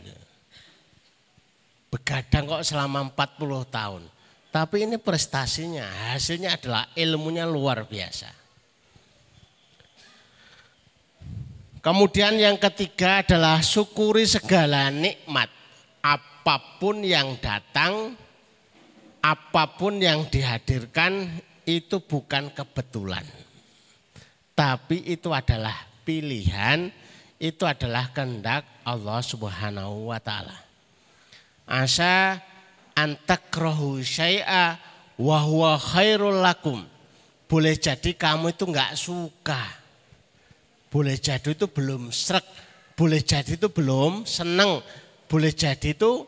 Begadang 1.90 2.46
kok 2.46 2.62
selama 2.62 3.10
40 3.10 3.74
tahun. 3.74 4.02
Tapi 4.54 4.86
ini 4.86 5.02
prestasinya, 5.02 6.14
hasilnya 6.14 6.54
adalah 6.54 6.86
ilmunya 6.94 7.42
luar 7.42 7.90
biasa. 7.90 8.43
Kemudian 11.84 12.40
yang 12.40 12.56
ketiga 12.56 13.20
adalah 13.20 13.60
syukuri 13.60 14.24
segala 14.24 14.88
nikmat. 14.88 15.52
Apa 16.00 16.80
pun 16.80 17.04
yang 17.04 17.36
datang, 17.44 18.16
apa 19.20 19.64
pun 19.76 20.00
yang 20.00 20.24
dihadirkan 20.32 21.28
itu 21.68 22.00
bukan 22.00 22.48
kebetulan. 22.56 23.28
Tapi 24.56 25.12
itu 25.12 25.28
adalah 25.28 25.76
pilihan, 26.08 26.88
itu 27.36 27.68
adalah 27.68 28.08
kehendak 28.16 28.64
Allah 28.80 29.20
Subhanahu 29.20 30.08
wa 30.08 30.16
taala. 30.24 30.56
Asa 31.68 32.40
antakrohu 32.96 34.00
syai'a 34.00 34.80
wa 35.20 35.38
huwa 35.44 35.76
khairul 35.76 36.40
lakum. 36.40 36.80
Boleh 37.44 37.76
jadi 37.76 38.16
kamu 38.16 38.56
itu 38.56 38.64
enggak 38.72 38.96
suka. 38.96 39.83
Boleh 40.94 41.18
jadi 41.18 41.58
itu 41.58 41.66
belum 41.66 42.14
srek. 42.14 42.46
Boleh 42.94 43.18
jadi 43.18 43.58
itu 43.58 43.66
belum 43.66 44.22
seneng. 44.22 44.78
Boleh 45.26 45.50
jadi 45.50 45.90
itu 45.90 46.22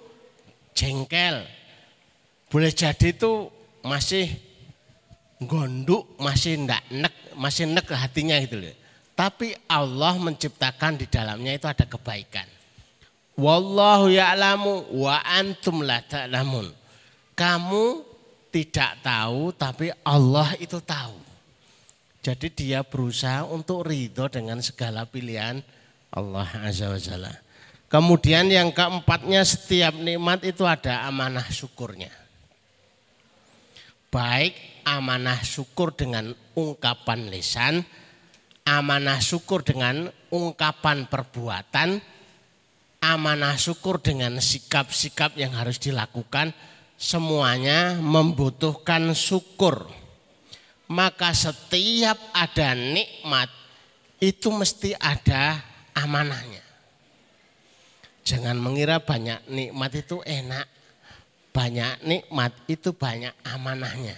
jengkel. 0.74 1.46
Boleh 2.50 2.74
jadi 2.74 3.14
itu 3.14 3.46
masih 3.86 4.26
gonduk, 5.38 6.18
masih 6.18 6.66
ndak 6.66 6.82
nek, 6.90 7.14
masih 7.38 7.70
nek 7.70 7.86
hatinya 7.94 8.34
gitu 8.42 8.58
loh. 8.58 8.74
Tapi 9.14 9.54
Allah 9.70 10.18
menciptakan 10.18 10.98
di 10.98 11.06
dalamnya 11.06 11.54
itu 11.54 11.70
ada 11.70 11.86
kebaikan. 11.86 12.50
Wallahu 13.38 14.10
ya'lamu 14.10 14.90
wa 14.98 15.22
antum 15.22 15.86
la 15.86 16.02
ta'lamun. 16.02 16.74
Kamu 17.38 18.02
tidak 18.50 18.98
tahu 19.04 19.54
tapi 19.54 19.94
Allah 20.02 20.58
itu 20.58 20.82
tahu. 20.82 21.25
Jadi 22.26 22.50
dia 22.50 22.82
berusaha 22.82 23.46
untuk 23.46 23.86
ridho 23.86 24.26
dengan 24.26 24.58
segala 24.58 25.06
pilihan 25.06 25.62
Allah 26.10 26.50
Azza 26.66 26.90
wa 26.90 26.98
Jalla. 26.98 27.30
Kemudian 27.86 28.50
yang 28.50 28.74
keempatnya 28.74 29.46
setiap 29.46 29.94
nikmat 29.94 30.42
itu 30.42 30.66
ada 30.66 31.06
amanah 31.06 31.46
syukurnya. 31.46 32.10
Baik 34.10 34.58
amanah 34.82 35.38
syukur 35.46 35.94
dengan 35.94 36.34
ungkapan 36.58 37.30
lisan, 37.30 37.86
amanah 38.66 39.22
syukur 39.22 39.62
dengan 39.62 40.10
ungkapan 40.34 41.06
perbuatan, 41.06 42.02
amanah 43.06 43.54
syukur 43.54 44.02
dengan 44.02 44.42
sikap-sikap 44.42 45.38
yang 45.38 45.54
harus 45.54 45.78
dilakukan 45.78 46.50
semuanya 46.98 47.94
membutuhkan 48.02 49.14
syukur. 49.14 50.05
Maka 50.86 51.34
setiap 51.34 52.14
ada 52.30 52.74
nikmat 52.74 53.50
itu 54.22 54.48
mesti 54.54 54.94
ada 54.96 55.58
amanahnya. 55.94 56.62
Jangan 58.26 58.58
mengira 58.58 59.02
banyak 59.02 59.42
nikmat 59.50 59.92
itu 59.98 60.22
enak. 60.22 60.66
Banyak 61.50 62.04
nikmat 62.04 62.52
itu 62.68 62.92
banyak 62.92 63.32
amanahnya. 63.42 64.14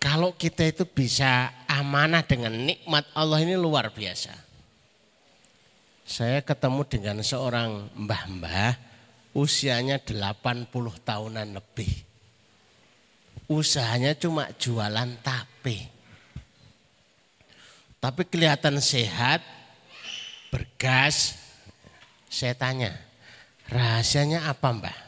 Kalau 0.00 0.32
kita 0.34 0.64
itu 0.64 0.88
bisa 0.88 1.50
amanah 1.68 2.24
dengan 2.24 2.54
nikmat 2.54 3.04
Allah 3.14 3.42
ini 3.42 3.58
luar 3.58 3.90
biasa 3.92 4.48
saya 6.08 6.40
ketemu 6.40 6.88
dengan 6.88 7.16
seorang 7.20 7.92
mbah-mbah 7.92 8.80
usianya 9.36 10.00
80 10.00 10.72
tahunan 11.04 11.48
lebih. 11.52 12.07
Usahanya 13.48 14.12
cuma 14.14 14.52
jualan 14.60 15.16
tape. 15.24 15.88
Tapi 17.98 18.22
kelihatan 18.28 18.78
sehat, 18.78 19.42
bergas. 20.54 21.34
Saya 22.28 22.54
tanya, 22.54 22.94
rahasianya 23.72 24.46
apa 24.46 24.68
mbak? 24.70 24.98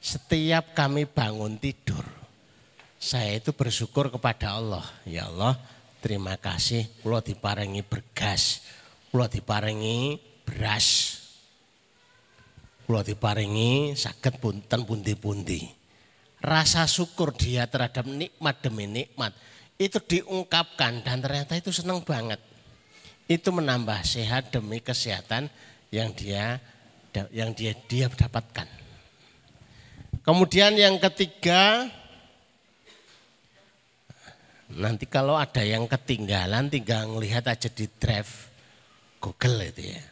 Setiap 0.00 0.72
kami 0.72 1.04
bangun 1.04 1.60
tidur, 1.60 2.02
saya 2.96 3.38
itu 3.38 3.54
bersyukur 3.54 4.10
kepada 4.10 4.58
Allah. 4.58 4.82
Ya 5.04 5.28
Allah, 5.28 5.54
terima 6.02 6.34
kasih 6.40 6.88
kula 7.04 7.22
diparingi 7.22 7.84
bergas, 7.84 8.64
kula 9.12 9.30
diparingi 9.30 10.18
beras. 10.42 11.20
Kula 12.88 13.04
diparingi 13.04 13.92
sakit 13.92 14.40
punten 14.40 14.88
pundi-pundi. 14.88 15.77
Rasa 16.38 16.86
syukur 16.86 17.34
dia 17.34 17.66
terhadap 17.66 18.06
nikmat 18.06 18.62
demi 18.62 18.86
nikmat 18.86 19.34
itu 19.78 19.98
diungkapkan 20.02 21.06
dan 21.06 21.22
ternyata 21.22 21.54
itu 21.54 21.70
senang 21.70 22.02
banget. 22.02 22.42
Itu 23.30 23.54
menambah 23.54 24.02
sehat 24.02 24.50
demi 24.50 24.82
kesehatan 24.82 25.50
yang 25.94 26.14
dia 26.14 26.58
yang 27.34 27.50
dia 27.54 27.74
dia 27.86 28.06
dapatkan. 28.06 28.66
Kemudian 30.22 30.76
yang 30.76 30.98
ketiga 31.02 31.88
nanti 34.68 35.08
kalau 35.08 35.34
ada 35.38 35.64
yang 35.64 35.88
ketinggalan 35.88 36.68
tinggal 36.68 37.08
ngelihat 37.08 37.48
aja 37.48 37.72
di 37.72 37.88
drive 37.98 38.52
Google 39.18 39.72
itu 39.72 39.96
ya 39.96 40.02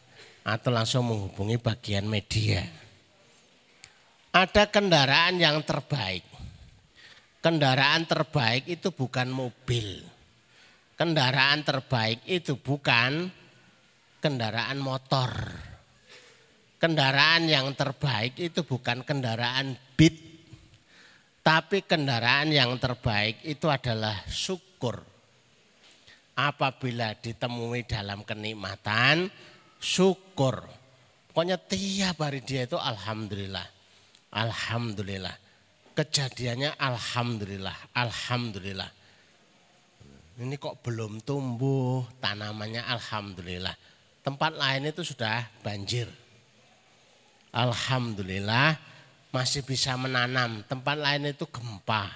atau 0.47 0.71
langsung 0.71 1.11
menghubungi 1.11 1.59
bagian 1.59 2.07
media. 2.07 2.63
Ada 4.37 4.69
kendaraan 4.69 5.41
yang 5.41 5.65
terbaik. 5.65 6.21
Kendaraan 7.41 8.05
terbaik 8.05 8.69
itu 8.69 8.93
bukan 8.93 9.33
mobil. 9.33 10.05
Kendaraan 10.93 11.65
terbaik 11.65 12.21
itu 12.29 12.53
bukan 12.53 13.33
kendaraan 14.21 14.77
motor. 14.77 15.33
Kendaraan 16.77 17.49
yang 17.49 17.73
terbaik 17.73 18.37
itu 18.37 18.61
bukan 18.61 19.01
kendaraan 19.01 19.73
beat. 19.97 20.13
Tapi 21.41 21.81
kendaraan 21.89 22.53
yang 22.53 22.77
terbaik 22.77 23.41
itu 23.41 23.65
adalah 23.65 24.21
syukur. 24.29 25.01
Apabila 26.37 27.17
ditemui 27.17 27.89
dalam 27.89 28.21
kenikmatan, 28.21 29.33
syukur. 29.81 30.61
Pokoknya 31.25 31.57
tiap 31.57 32.21
hari 32.21 32.45
dia 32.45 32.69
itu 32.69 32.77
alhamdulillah. 32.77 33.76
Alhamdulillah. 34.37 35.33
Kejadiannya 35.97 36.77
alhamdulillah, 36.77 37.73
alhamdulillah. 37.97 38.89
Ini 40.37 40.53
kok 40.61 40.85
belum 40.85 41.25
tumbuh 41.25 42.05
tanamannya 42.21 42.85
alhamdulillah. 42.85 43.73
Tempat 44.21 44.53
lain 44.53 44.93
itu 44.93 45.01
sudah 45.01 45.49
banjir. 45.65 46.05
Alhamdulillah 47.49 48.77
masih 49.33 49.65
bisa 49.65 49.97
menanam. 49.97 50.61
Tempat 50.69 51.01
lain 51.01 51.33
itu 51.33 51.49
gempa. 51.49 52.13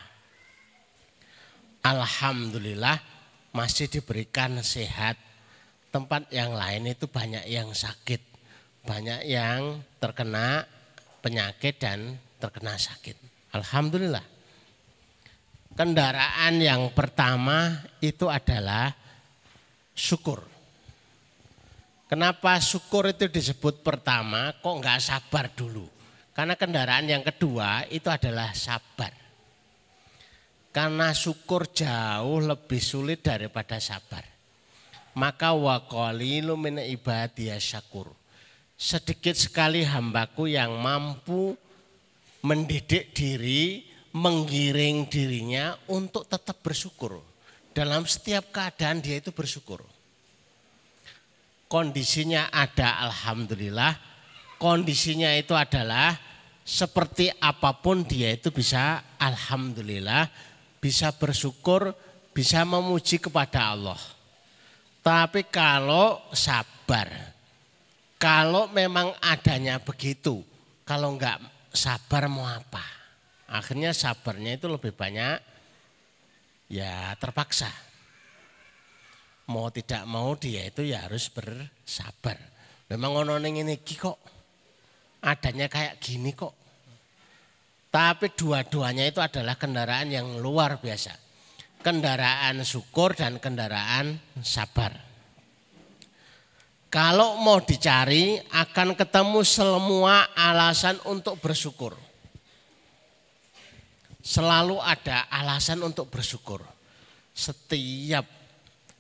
Alhamdulillah 1.81 3.01
masih 3.49 3.89
diberikan 3.89 4.61
sehat 4.61 5.17
tempat 5.89 6.29
yang 6.29 6.53
lain 6.53 6.93
itu 6.93 7.09
banyak 7.09 7.49
yang 7.49 7.73
sakit, 7.73 8.21
banyak 8.85 9.25
yang 9.25 9.81
terkena 9.97 10.69
penyakit 11.21 11.77
dan 11.77 12.17
terkena 12.41 12.75
sakit. 12.75 13.15
Alhamdulillah. 13.53 14.25
Kendaraan 15.71 16.59
yang 16.59 16.91
pertama 16.91 17.79
itu 18.03 18.27
adalah 18.27 18.91
syukur. 19.95 20.43
Kenapa 22.11 22.59
syukur 22.59 23.07
itu 23.07 23.31
disebut 23.31 23.79
pertama, 23.79 24.51
kok 24.59 24.75
nggak 24.83 24.99
sabar 24.99 25.47
dulu? 25.55 25.87
Karena 26.35 26.59
kendaraan 26.59 27.07
yang 27.07 27.23
kedua 27.23 27.87
itu 27.87 28.11
adalah 28.11 28.51
sabar. 28.51 29.15
Karena 30.75 31.15
syukur 31.15 31.71
jauh 31.71 32.43
lebih 32.43 32.83
sulit 32.83 33.23
daripada 33.23 33.79
sabar 33.79 34.31
maka 35.15 35.51
wa 35.51 35.75
qalilu 35.83 36.55
min 36.55 36.79
ibadiyah 36.79 37.59
syakur. 37.59 38.11
Sedikit 38.81 39.37
sekali 39.37 39.85
hambaku 39.85 40.49
yang 40.49 40.73
mampu 40.81 41.53
mendidik 42.41 43.13
diri, 43.13 43.85
menggiring 44.17 45.05
dirinya 45.05 45.77
untuk 45.85 46.25
tetap 46.25 46.65
bersyukur. 46.65 47.21
Dalam 47.77 48.09
setiap 48.09 48.49
keadaan 48.49 48.97
dia 49.05 49.21
itu 49.21 49.29
bersyukur. 49.29 49.85
Kondisinya 51.69 52.49
ada 52.49 53.05
alhamdulillah, 53.05 54.01
kondisinya 54.57 55.29
itu 55.37 55.53
adalah 55.53 56.17
seperti 56.65 57.29
apa 57.37 57.77
pun 57.77 58.01
dia 58.01 58.33
itu 58.33 58.49
bisa 58.49 58.97
alhamdulillah, 59.21 60.25
bisa 60.81 61.13
bersyukur, 61.13 61.93
bisa 62.33 62.65
memuji 62.65 63.21
kepada 63.21 63.77
Allah. 63.77 64.01
Tapi 65.05 65.45
kalau 65.53 66.17
sabar, 66.33 67.07
kalau 68.21 68.69
memang 68.69 69.09
adanya 69.17 69.81
begitu, 69.81 70.45
kalau 70.85 71.17
enggak 71.17 71.41
sabar 71.73 72.29
mau 72.29 72.45
apa? 72.45 72.85
Akhirnya 73.49 73.97
sabarnya 73.97 74.61
itu 74.61 74.69
lebih 74.69 74.93
banyak 74.93 75.41
ya 76.69 77.17
terpaksa. 77.17 77.73
Mau 79.49 79.73
tidak 79.73 80.05
mau 80.05 80.37
dia 80.37 80.69
itu 80.69 80.85
ya 80.85 81.09
harus 81.09 81.33
bersabar. 81.33 82.37
Memang 82.93 83.25
ono 83.25 83.41
ini 83.41 83.81
kok 83.81 84.21
adanya 85.25 85.65
kayak 85.65 85.97
gini 85.97 86.31
kok. 86.37 86.53
Tapi 87.89 88.37
dua-duanya 88.37 89.09
itu 89.09 89.19
adalah 89.19 89.57
kendaraan 89.57 90.13
yang 90.13 90.39
luar 90.39 90.79
biasa 90.79 91.31
kendaraan 91.81 92.61
syukur 92.61 93.17
dan 93.17 93.41
kendaraan 93.41 94.21
sabar. 94.45 95.10
Kalau 96.91 97.39
mau 97.39 97.63
dicari 97.63 98.35
akan 98.51 98.99
ketemu 98.99 99.47
semua 99.47 100.27
alasan 100.35 100.99
untuk 101.07 101.39
bersyukur. 101.39 101.95
Selalu 104.19 104.75
ada 104.83 105.25
alasan 105.31 105.79
untuk 105.87 106.11
bersyukur. 106.11 106.59
Setiap 107.31 108.27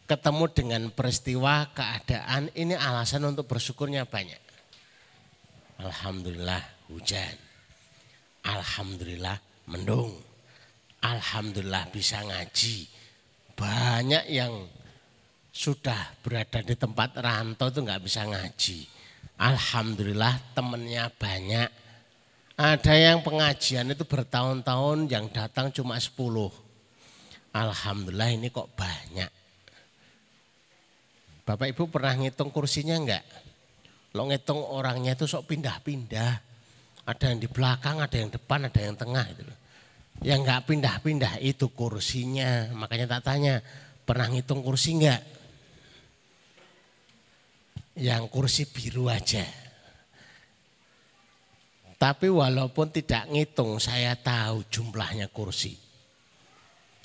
ketemu 0.07 0.45
dengan 0.55 0.83
peristiwa 0.95 1.67
keadaan 1.75 2.47
ini 2.55 2.79
alasan 2.79 3.27
untuk 3.27 3.43
bersyukurnya 3.51 4.07
banyak. 4.07 4.39
Alhamdulillah 5.83 6.63
hujan. 6.87 7.35
Alhamdulillah 8.47 9.37
mendung 9.67 10.31
Alhamdulillah 11.01 11.89
bisa 11.89 12.21
ngaji. 12.21 12.85
Banyak 13.57 14.29
yang 14.29 14.53
sudah 15.51 16.15
berada 16.23 16.63
di 16.63 16.73
tempat 16.79 17.19
rantau 17.19 17.67
itu 17.67 17.79
nggak 17.83 18.01
bisa 18.01 18.23
ngaji. 18.23 18.79
Alhamdulillah 19.35 20.55
temennya 20.55 21.11
banyak. 21.11 21.69
Ada 22.55 22.93
yang 22.93 23.19
pengajian 23.25 23.91
itu 23.91 24.03
bertahun-tahun 24.07 25.11
yang 25.11 25.27
datang 25.29 25.73
cuma 25.75 25.99
10. 25.99 26.15
Alhamdulillah 27.51 28.31
ini 28.31 28.47
kok 28.47 28.71
banyak. 28.73 29.31
Bapak 31.41 31.67
Ibu 31.73 31.89
pernah 31.89 32.15
ngitung 32.15 32.53
kursinya 32.53 32.95
enggak? 32.95 33.25
Lo 34.15 34.29
ngitung 34.29 34.61
orangnya 34.61 35.17
itu 35.17 35.25
sok 35.25 35.51
pindah-pindah. 35.51 36.33
Ada 37.01 37.33
yang 37.33 37.39
di 37.41 37.49
belakang, 37.49 37.97
ada 37.97 38.13
yang 38.13 38.29
depan, 38.29 38.69
ada 38.69 38.77
yang 38.77 38.93
tengah 38.93 39.25
itu 39.25 39.43
yang 40.21 40.45
nggak 40.45 40.69
pindah-pindah 40.69 41.41
itu 41.41 41.73
kursinya. 41.73 42.69
Makanya 42.77 43.17
tak 43.17 43.33
tanya, 43.33 43.57
pernah 44.05 44.29
ngitung 44.29 44.61
kursi 44.61 45.01
nggak? 45.01 45.40
Yang 47.95 48.23
kursi 48.31 48.63
biru 48.69 49.09
aja. 49.11 49.43
Tapi 52.01 52.27
walaupun 52.31 52.89
tidak 52.89 53.29
ngitung, 53.29 53.77
saya 53.77 54.17
tahu 54.17 54.65
jumlahnya 54.71 55.29
kursi. 55.29 55.77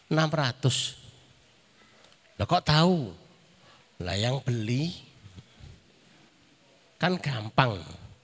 600. 0.09 2.39
Lah 2.39 2.47
kok 2.47 2.65
tahu? 2.65 3.13
Lah 4.01 4.17
yang 4.17 4.41
beli 4.41 4.93
kan 6.97 7.21
gampang. 7.21 7.77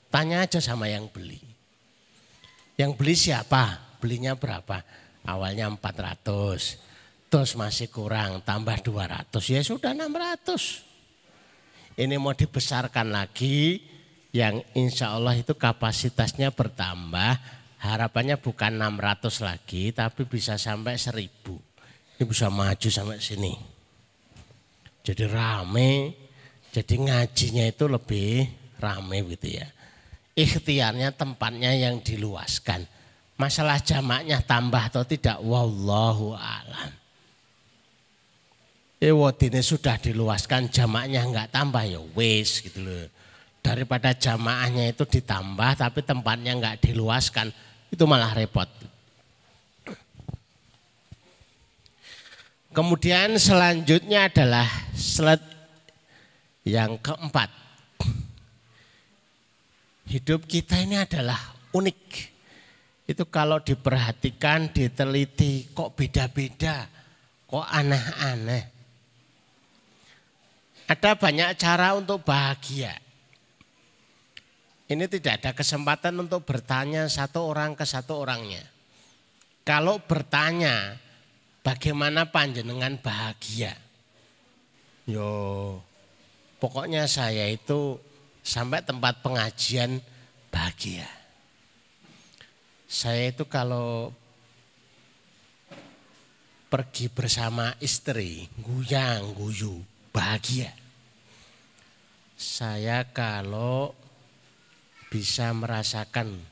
Tanya 0.09 0.45
aja 0.45 0.61
sama 0.61 0.89
yang 0.89 1.09
beli. 1.13 1.41
Yang 2.77 2.93
beli 2.97 3.15
siapa? 3.17 3.93
belinya 4.03 4.35
berapa? 4.35 4.83
Awalnya 5.23 5.71
400, 5.71 7.31
terus 7.31 7.55
masih 7.55 7.87
kurang, 7.95 8.43
tambah 8.43 8.75
200, 8.83 9.31
ya 9.47 9.63
sudah 9.63 9.95
600. 9.95 10.83
Ini 11.97 12.17
mau 12.17 12.33
dibesarkan 12.33 13.13
lagi, 13.13 13.83
yang 14.33 14.65
insya 14.73 15.13
Allah 15.13 15.37
itu 15.37 15.53
kapasitasnya 15.53 16.57
bertambah 16.57 17.37
harapannya 17.85 18.41
bukan 18.41 18.81
600 18.81 19.45
lagi 19.45 19.93
tapi 19.93 20.25
bisa 20.25 20.57
sampai 20.57 20.97
1000. 20.97 21.53
Ini 22.17 22.25
bisa 22.25 22.49
maju 22.49 22.89
sampai 22.89 23.21
sini. 23.21 23.53
Jadi 25.03 25.25
rame, 25.29 26.15
jadi 26.73 26.95
ngajinya 26.97 27.65
itu 27.69 27.85
lebih 27.91 28.49
rame 28.81 29.21
gitu 29.37 29.61
ya. 29.61 29.69
Ikhtiarnya 30.33 31.13
tempatnya 31.13 31.77
yang 31.77 32.01
diluaskan. 32.01 32.89
Masalah 33.37 33.83
jamaknya 33.83 34.41
tambah 34.41 34.81
atau 34.81 35.03
tidak, 35.05 35.43
wallahu 35.43 36.33
alam. 36.39 37.02
Eh, 39.03 39.11
sudah 39.67 39.99
diluaskan 39.99 40.71
jamaknya 40.71 41.27
enggak 41.27 41.51
tambah 41.51 41.83
ya 41.83 41.99
wis 42.15 42.63
gitu 42.63 42.87
loh. 42.87 43.11
Daripada 43.59 44.15
jamaahnya 44.15 44.95
itu 44.95 45.03
ditambah 45.03 45.75
tapi 45.75 46.07
tempatnya 46.07 46.55
enggak 46.55 46.87
diluaskan 46.87 47.51
itu 47.91 48.05
malah 48.07 48.31
repot. 48.31 48.71
Kemudian 52.71 53.35
selanjutnya 53.43 54.31
adalah 54.31 54.71
slide 54.95 55.51
yang 56.63 56.95
keempat. 57.03 57.51
Hidup 60.07 60.47
kita 60.47 60.79
ini 60.79 61.03
adalah 61.03 61.59
unik. 61.75 62.01
Itu 63.11 63.27
kalau 63.27 63.59
diperhatikan, 63.59 64.71
diteliti 64.71 65.75
kok 65.75 65.93
beda-beda, 65.99 66.87
kok 67.51 67.67
aneh-aneh. 67.67 68.72
Ada 70.93 71.17
banyak 71.17 71.57
cara 71.57 71.97
untuk 71.97 72.21
bahagia. 72.21 72.93
Ini 74.93 75.09
tidak 75.09 75.41
ada 75.41 75.51
kesempatan 75.57 76.21
untuk 76.21 76.45
bertanya 76.45 77.09
satu 77.09 77.49
orang 77.49 77.73
ke 77.73 77.89
satu 77.89 78.21
orangnya. 78.21 78.61
Kalau 79.65 80.05
bertanya 80.05 81.01
bagaimana 81.65 82.29
panjenengan 82.29 83.01
bahagia? 83.01 83.73
Yo, 85.09 85.81
pokoknya 86.61 87.09
saya 87.09 87.49
itu 87.49 87.97
sampai 88.45 88.85
tempat 88.85 89.25
pengajian 89.25 89.97
bahagia. 90.53 91.09
Saya 92.85 93.33
itu 93.33 93.49
kalau 93.49 94.13
pergi 96.69 97.09
bersama 97.09 97.73
istri, 97.81 98.45
guyang, 98.61 99.33
guyu, 99.33 99.81
bahagia. 100.13 100.82
Saya 102.43 103.07
kalau 103.07 103.95
bisa 105.15 105.55
merasakan 105.55 106.43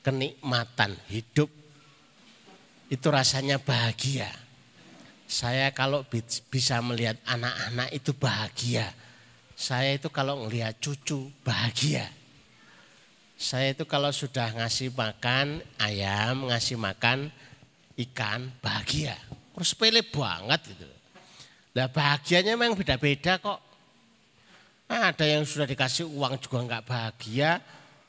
kenikmatan 0.00 0.96
hidup 1.12 1.52
itu 2.88 3.06
rasanya 3.12 3.60
bahagia. 3.60 4.32
Saya 5.28 5.68
kalau 5.76 6.00
bisa 6.48 6.80
melihat 6.80 7.20
anak-anak 7.28 7.92
itu 7.92 8.16
bahagia. 8.16 8.88
Saya 9.52 9.92
itu 9.92 10.08
kalau 10.08 10.48
melihat 10.48 10.80
cucu 10.80 11.28
bahagia. 11.44 12.08
Saya 13.36 13.76
itu 13.76 13.84
kalau 13.84 14.16
sudah 14.16 14.48
ngasih 14.48 14.96
makan 14.96 15.60
ayam, 15.76 16.48
ngasih 16.48 16.80
makan 16.80 17.28
ikan 18.00 18.48
bahagia. 18.64 19.20
Terus 19.52 19.76
sepele 19.76 20.00
banget 20.08 20.72
gitu. 20.72 20.88
Nah 21.76 21.84
bahagianya 21.92 22.56
memang 22.56 22.80
beda-beda 22.80 23.36
kok. 23.36 23.73
Ada 24.94 25.26
yang 25.26 25.42
sudah 25.42 25.66
dikasih 25.66 26.06
uang 26.06 26.38
juga 26.38 26.62
nggak 26.62 26.86
bahagia, 26.86 27.58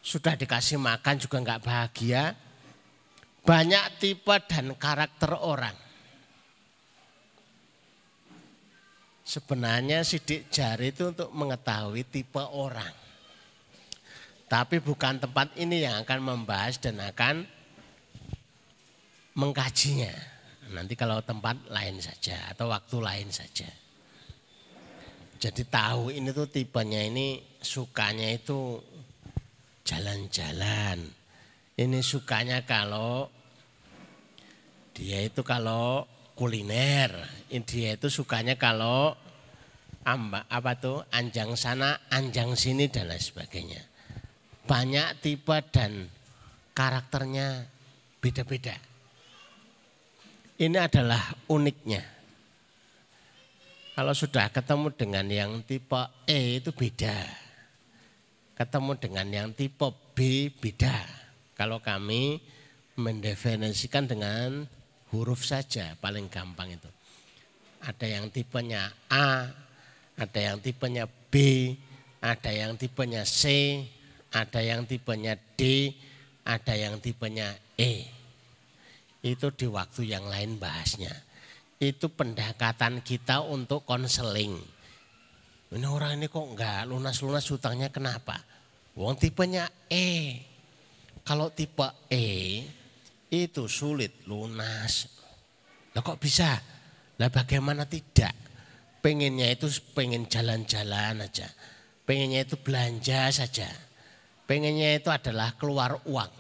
sudah 0.06 0.38
dikasih 0.38 0.78
makan 0.78 1.15
juga 1.17 1.41
nggak 1.41 1.63
bahagia. 1.65 2.38
Banyak 3.41 3.98
tipe 3.98 4.36
dan 4.45 4.74
karakter 4.78 5.34
orang. 5.34 5.74
Sebenarnya 9.26 10.06
sidik 10.06 10.54
jari 10.54 10.93
itu 10.93 11.10
untuk 11.10 11.34
mengetahui 11.34 12.06
tipe 12.06 12.41
orang. 12.41 12.93
Tapi 14.45 14.78
bukan 14.78 15.17
tempat 15.17 15.58
ini 15.58 15.82
yang 15.82 16.06
akan 16.06 16.21
membahas 16.21 16.78
dan 16.78 17.02
akan 17.02 17.50
mengkajinya. 19.34 20.13
Nanti 20.69 20.93
kalau 20.93 21.21
tempat 21.26 21.58
lain 21.69 21.98
saja 21.98 22.54
atau 22.54 22.69
waktu 22.69 22.98
lain 23.02 23.30
saja. 23.34 23.85
Jadi 25.45 25.62
tahu 25.69 26.10
ini 26.10 26.34
tuh 26.34 26.49
tipenya 26.49 27.05
ini 27.05 27.38
sukanya 27.62 28.34
itu 28.34 28.81
jalan-jalan. 29.86 31.05
Ini 31.77 31.99
sukanya 32.01 32.65
kalau 32.65 33.29
dia 34.97 35.21
itu 35.21 35.45
kalau 35.45 36.01
kuliner, 36.34 37.13
dia 37.62 37.93
itu 37.93 38.10
sukanya 38.10 38.58
kalau 38.58 39.13
amba, 40.01 40.49
apa 40.49 40.81
tuh 40.81 41.05
anjang 41.13 41.53
sana, 41.53 42.10
anjang 42.10 42.58
sini 42.58 42.89
dan 42.89 43.13
lain 43.13 43.21
sebagainya. 43.21 43.86
Banyak 44.65 45.21
tipe 45.21 45.62
dan 45.69 46.10
karakternya 46.73 47.69
beda-beda. 48.17 48.73
Ini 50.58 50.77
adalah 50.81 51.21
uniknya. 51.53 52.14
Kalau 53.95 54.12
sudah 54.12 54.51
ketemu 54.51 54.91
dengan 54.91 55.25
yang 55.31 55.51
tipe 55.63 56.03
E 56.27 56.60
itu 56.60 56.75
beda 56.75 57.45
ketemu 58.55 58.95
dengan 58.95 59.27
yang 59.27 59.49
tipe 59.51 59.88
B 60.15 60.47
beda. 60.51 61.03
Kalau 61.55 61.84
kami 61.84 62.39
mendefinisikan 62.95 64.08
dengan 64.08 64.63
huruf 65.12 65.43
saja 65.43 65.99
paling 65.99 66.31
gampang 66.31 66.75
itu. 66.75 66.88
Ada 67.84 68.08
yang 68.19 68.31
tipenya 68.31 68.89
A, 69.12 69.51
ada 70.15 70.39
yang 70.39 70.58
tipenya 70.63 71.05
B, 71.05 71.36
ada 72.23 72.51
yang 72.51 72.79
tipenya 72.79 73.27
C, 73.27 73.43
ada 74.31 74.63
yang 74.63 74.88
tipenya 74.88 75.36
D, 75.60 75.91
ada 76.47 76.73
yang 76.73 76.97
tipenya 77.03 77.53
E. 77.75 78.08
Itu 79.21 79.51
di 79.51 79.67
waktu 79.67 80.08
yang 80.08 80.25
lain 80.31 80.58
bahasnya. 80.58 81.25
Itu 81.80 82.08
pendekatan 82.08 83.04
kita 83.04 83.44
untuk 83.44 83.84
konseling 83.84 84.76
ini 85.76 85.88
orang 85.90 86.22
ini 86.22 86.32
kok 86.32 86.56
enggak 86.56 86.88
lunas-lunas 86.88 87.44
hutangnya 87.52 87.92
kenapa? 87.92 88.40
Wong 88.96 89.20
tipenya 89.20 89.68
E. 89.92 90.40
Kalau 91.26 91.52
tipe 91.52 91.84
E 92.08 92.62
itu 93.28 93.68
sulit 93.68 94.24
lunas. 94.30 95.10
Lah 95.92 96.00
kok 96.00 96.16
bisa? 96.16 96.56
Lah 97.20 97.28
bagaimana 97.28 97.84
tidak? 97.90 98.32
Pengennya 99.04 99.52
itu 99.52 99.68
pengen 99.92 100.32
jalan-jalan 100.32 101.28
aja. 101.28 101.50
Pengennya 102.08 102.48
itu 102.48 102.56
belanja 102.56 103.34
saja. 103.36 103.68
Pengennya 104.48 105.02
itu 105.02 105.12
adalah 105.12 105.60
keluar 105.60 106.00
uang. 106.08 106.32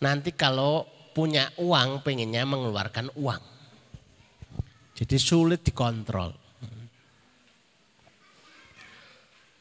Nanti 0.00 0.32
kalau 0.32 0.88
punya 1.12 1.52
uang 1.60 2.00
pengennya 2.00 2.48
mengeluarkan 2.48 3.12
uang. 3.18 3.53
Jadi 4.94 5.16
sulit 5.18 5.66
dikontrol. 5.66 6.44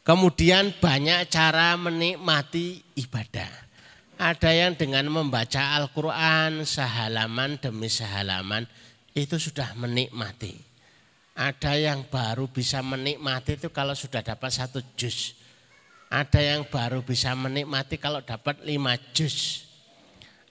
Kemudian 0.04 0.76
banyak 0.84 1.32
cara 1.32 1.80
menikmati 1.80 2.84
ibadah. 3.00 3.50
Ada 4.20 4.52
yang 4.52 4.76
dengan 4.76 5.08
membaca 5.10 5.80
Al-Quran 5.80 6.68
sehalaman 6.68 7.58
demi 7.58 7.88
sehalaman 7.88 8.68
itu 9.16 9.40
sudah 9.40 9.74
menikmati. 9.80 10.60
Ada 11.34 11.80
yang 11.80 12.06
baru 12.06 12.46
bisa 12.46 12.86
menikmati 12.86 13.58
itu 13.58 13.74
kalau 13.74 13.98
sudah 13.98 14.22
dapat 14.22 14.54
satu 14.54 14.84
juz. 15.00 15.34
Ada 16.14 16.52
yang 16.52 16.70
baru 16.70 17.02
bisa 17.02 17.34
menikmati 17.34 17.98
kalau 17.98 18.22
dapat 18.22 18.62
lima 18.62 18.94
juz. 19.18 19.66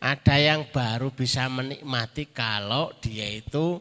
Ada 0.03 0.43
yang 0.43 0.67
baru 0.75 1.15
bisa 1.15 1.47
menikmati 1.47 2.27
kalau 2.35 2.91
dia 2.99 3.31
itu 3.31 3.79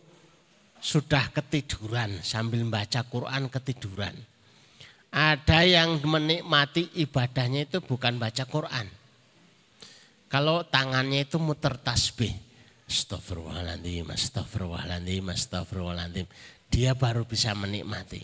sudah 0.81 1.29
ketiduran 1.29 2.25
sambil 2.25 2.65
membaca 2.65 3.05
Quran 3.05 3.47
ketiduran. 3.53 4.17
Ada 5.13 5.61
yang 5.61 6.01
menikmati 6.01 6.89
ibadahnya 6.97 7.69
itu 7.69 7.79
bukan 7.85 8.17
baca 8.17 8.43
Quran. 8.49 8.89
Kalau 10.31 10.63
tangannya 10.65 11.27
itu 11.27 11.37
muter 11.37 11.75
tasbih. 11.77 12.31
Astagfirullahaladzim, 12.87 14.07
astagfirullahaladzim, 14.09 15.23
astagfirullahaladzim. 15.31 16.27
Dia 16.71 16.95
baru 16.95 17.27
bisa 17.27 17.51
menikmati. 17.51 18.23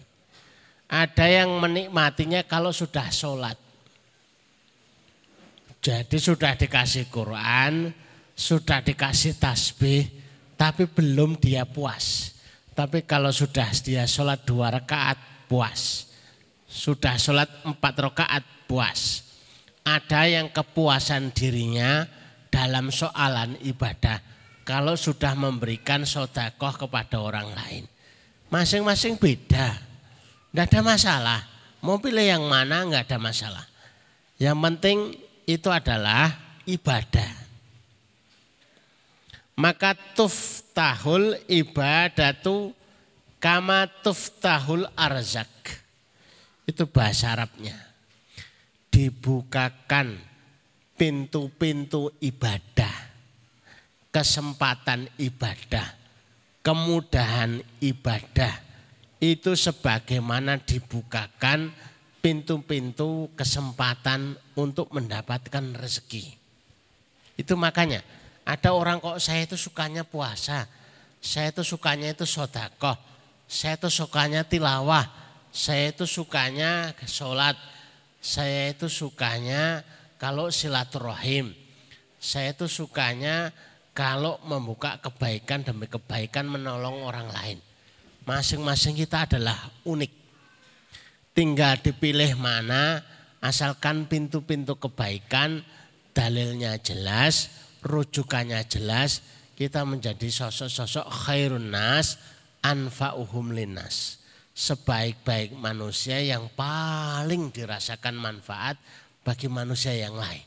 Ada 0.87 1.43
yang 1.43 1.59
menikmatinya 1.59 2.47
kalau 2.47 2.71
sudah 2.71 3.11
sholat. 3.11 3.59
Jadi 5.83 6.17
sudah 6.19 6.55
dikasih 6.55 7.11
Quran, 7.11 7.91
sudah 8.31 8.79
dikasih 8.79 9.35
tasbih, 9.35 10.07
tapi 10.55 10.87
belum 10.87 11.35
dia 11.35 11.67
puas. 11.67 12.36
Tapi 12.77 13.09
kalau 13.09 13.33
sudah 13.33 13.73
dia 13.81 14.05
sholat 14.05 14.45
dua 14.45 14.69
rakaat 14.69 15.17
puas 15.49 16.07
sudah 16.67 17.15
sholat 17.15 17.47
empat 17.63 17.95
rakaat 17.95 18.43
puas. 18.67 19.23
Ada 19.87 20.27
yang 20.27 20.51
kepuasan 20.51 21.31
dirinya 21.31 22.03
dalam 22.51 22.91
soalan 22.91 23.55
ibadah 23.63 24.19
kalau 24.67 24.99
sudah 24.99 25.31
memberikan 25.39 26.03
sodakoh 26.03 26.75
kepada 26.75 27.23
orang 27.23 27.55
lain. 27.55 27.87
Masing-masing 28.51 29.15
beda. 29.15 29.79
Tidak 30.51 30.67
ada 30.67 30.81
masalah. 30.83 31.39
Mau 31.79 32.03
pilih 32.03 32.27
yang 32.27 32.43
mana 32.43 32.83
nggak 32.83 33.07
ada 33.07 33.17
masalah. 33.19 33.65
Yang 34.35 34.57
penting 34.59 34.97
itu 35.47 35.71
adalah 35.71 36.35
ibadah. 36.67 37.46
Maka 39.57 39.97
tuftahul 40.13 41.33
ibadatu 41.49 42.77
kama 43.41 43.89
tuftahul 44.05 44.85
arzak. 44.93 45.49
Itu 46.69 46.85
bahasa 46.85 47.33
Arabnya. 47.33 47.73
Dibukakan 48.93 50.17
pintu-pintu 50.97 52.13
ibadah, 52.21 52.93
kesempatan 54.09 55.05
ibadah, 55.21 55.85
kemudahan 56.65 57.61
ibadah 57.81 58.53
itu 59.21 59.53
sebagaimana 59.57 60.61
dibukakan 60.61 61.73
pintu-pintu 62.21 63.29
kesempatan 63.37 64.37
untuk 64.57 64.89
mendapatkan 64.93 65.77
rezeki. 65.77 66.33
Itu 67.37 67.53
makanya 67.53 68.01
ada 68.47 68.71
orang 68.71 69.03
kok 69.03 69.19
saya 69.19 69.43
itu 69.43 69.59
sukanya 69.59 70.07
puasa, 70.07 70.71
saya 71.19 71.51
itu 71.51 71.67
sukanya 71.67 72.15
itu 72.15 72.23
sodakoh, 72.23 72.95
saya 73.43 73.75
itu 73.75 73.91
sukanya 73.91 74.47
tilawah, 74.47 75.03
saya 75.51 75.91
itu 75.91 76.07
sukanya 76.07 76.95
sholat, 77.03 77.59
saya 78.23 78.71
itu 78.71 78.87
sukanya 78.87 79.83
kalau 80.15 80.47
silaturahim. 80.47 81.51
Saya 82.17 82.55
itu 82.55 82.65
sukanya 82.65 83.53
kalau 83.91 84.41
membuka 84.47 84.97
kebaikan 85.03 85.61
demi 85.61 85.85
kebaikan 85.85 86.49
menolong 86.49 87.05
orang 87.05 87.29
lain. 87.29 87.59
Masing-masing 88.25 88.97
kita 88.97 89.29
adalah 89.29 89.69
unik. 89.85 90.13
Tinggal 91.37 91.83
dipilih 91.83 92.33
mana 92.39 93.03
asalkan 93.37 94.09
pintu-pintu 94.09 94.81
kebaikan 94.81 95.61
dalilnya 96.17 96.81
jelas, 96.81 97.66
rujukannya 97.81 98.61
jelas, 98.69 99.21
kita 99.57 99.81
menjadi 99.83 100.29
sosok-sosok 100.29 101.05
khairun 101.09 101.73
nas 101.73 102.21
anfa'uhum 102.61 103.57
linas. 103.57 104.21
Sebaik-baik 104.57 105.53
manusia 105.53 106.17
yang 106.21 106.49
paling 106.57 107.53
dirasakan 107.53 108.17
manfaat 108.17 108.77
bagi 109.21 109.45
manusia 109.49 109.93
yang 109.93 110.17
lain. 110.17 110.45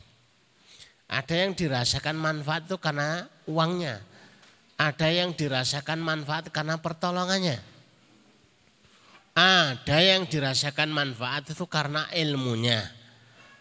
Ada 1.10 1.46
yang 1.46 1.58
dirasakan 1.58 2.14
manfaat 2.14 2.70
itu 2.70 2.78
karena 2.78 3.26
uangnya. 3.50 3.98
Ada 4.78 5.10
yang 5.10 5.34
dirasakan 5.34 5.98
manfaat 5.98 6.50
karena 6.54 6.78
pertolongannya. 6.78 7.58
Ada 9.34 9.98
yang 10.02 10.26
dirasakan 10.30 10.90
manfaat 10.90 11.50
itu 11.50 11.66
karena 11.66 12.06
ilmunya. 12.14 12.82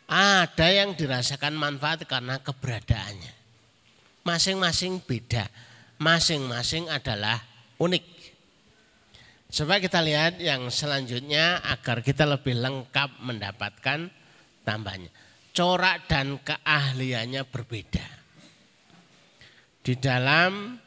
Ada 0.10 0.68
yang 0.74 0.98
dirasakan 0.98 1.54
manfaat 1.58 2.06
karena 2.06 2.42
keberadaannya. 2.42 3.39
Masing-masing 4.24 5.02
beda. 5.04 5.48
Masing-masing 6.00 6.88
adalah 6.88 7.44
unik. 7.80 8.06
Coba 9.50 9.82
kita 9.82 10.00
lihat 10.06 10.38
yang 10.38 10.70
selanjutnya 10.70 11.58
agar 11.66 12.06
kita 12.06 12.24
lebih 12.30 12.54
lengkap 12.62 13.18
mendapatkan 13.26 14.08
tambahnya. 14.62 15.10
Corak 15.50 16.06
dan 16.06 16.38
keahliannya 16.38 17.42
berbeda. 17.50 18.06
Di 19.82 19.98
dalam 19.98 20.78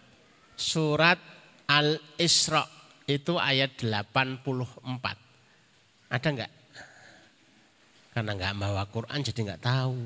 surat 0.55 1.19
Al-Isra 1.67 2.63
itu 3.11 3.35
ayat 3.35 3.83
84. 3.83 4.87
Ada 6.13 6.29
enggak? 6.31 6.53
Karena 8.15 8.31
enggak 8.37 8.55
bawa 8.61 8.85
Quran 8.87 9.19
jadi 9.27 9.41
enggak 9.43 9.65
tahu. 9.67 9.99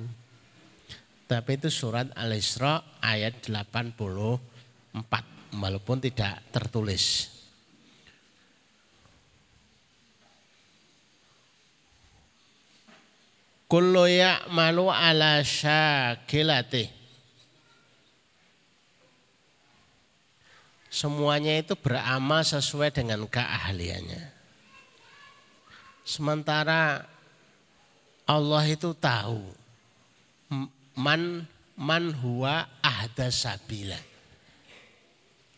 Tapi 1.26 1.58
itu 1.58 1.66
surat 1.66 2.06
Al-Isra 2.14 3.02
ayat 3.02 3.42
84 3.42 4.30
walaupun 5.58 5.98
tidak 5.98 6.38
tertulis. 6.54 7.34
Kullu 13.66 14.06
ya'malu 14.06 14.86
ala 14.86 15.42
syakilati. 15.42 16.86
Semuanya 20.86 21.58
itu 21.58 21.74
beramal 21.74 22.46
sesuai 22.46 22.94
dengan 22.94 23.26
keahliannya. 23.26 24.32
Sementara 26.06 27.02
Allah 28.22 28.64
itu 28.70 28.94
tahu 28.94 29.42
man 30.96 31.44
man 31.76 32.12
huwa 32.24 32.64
ahda 32.80 33.28
sabila. 33.28 33.98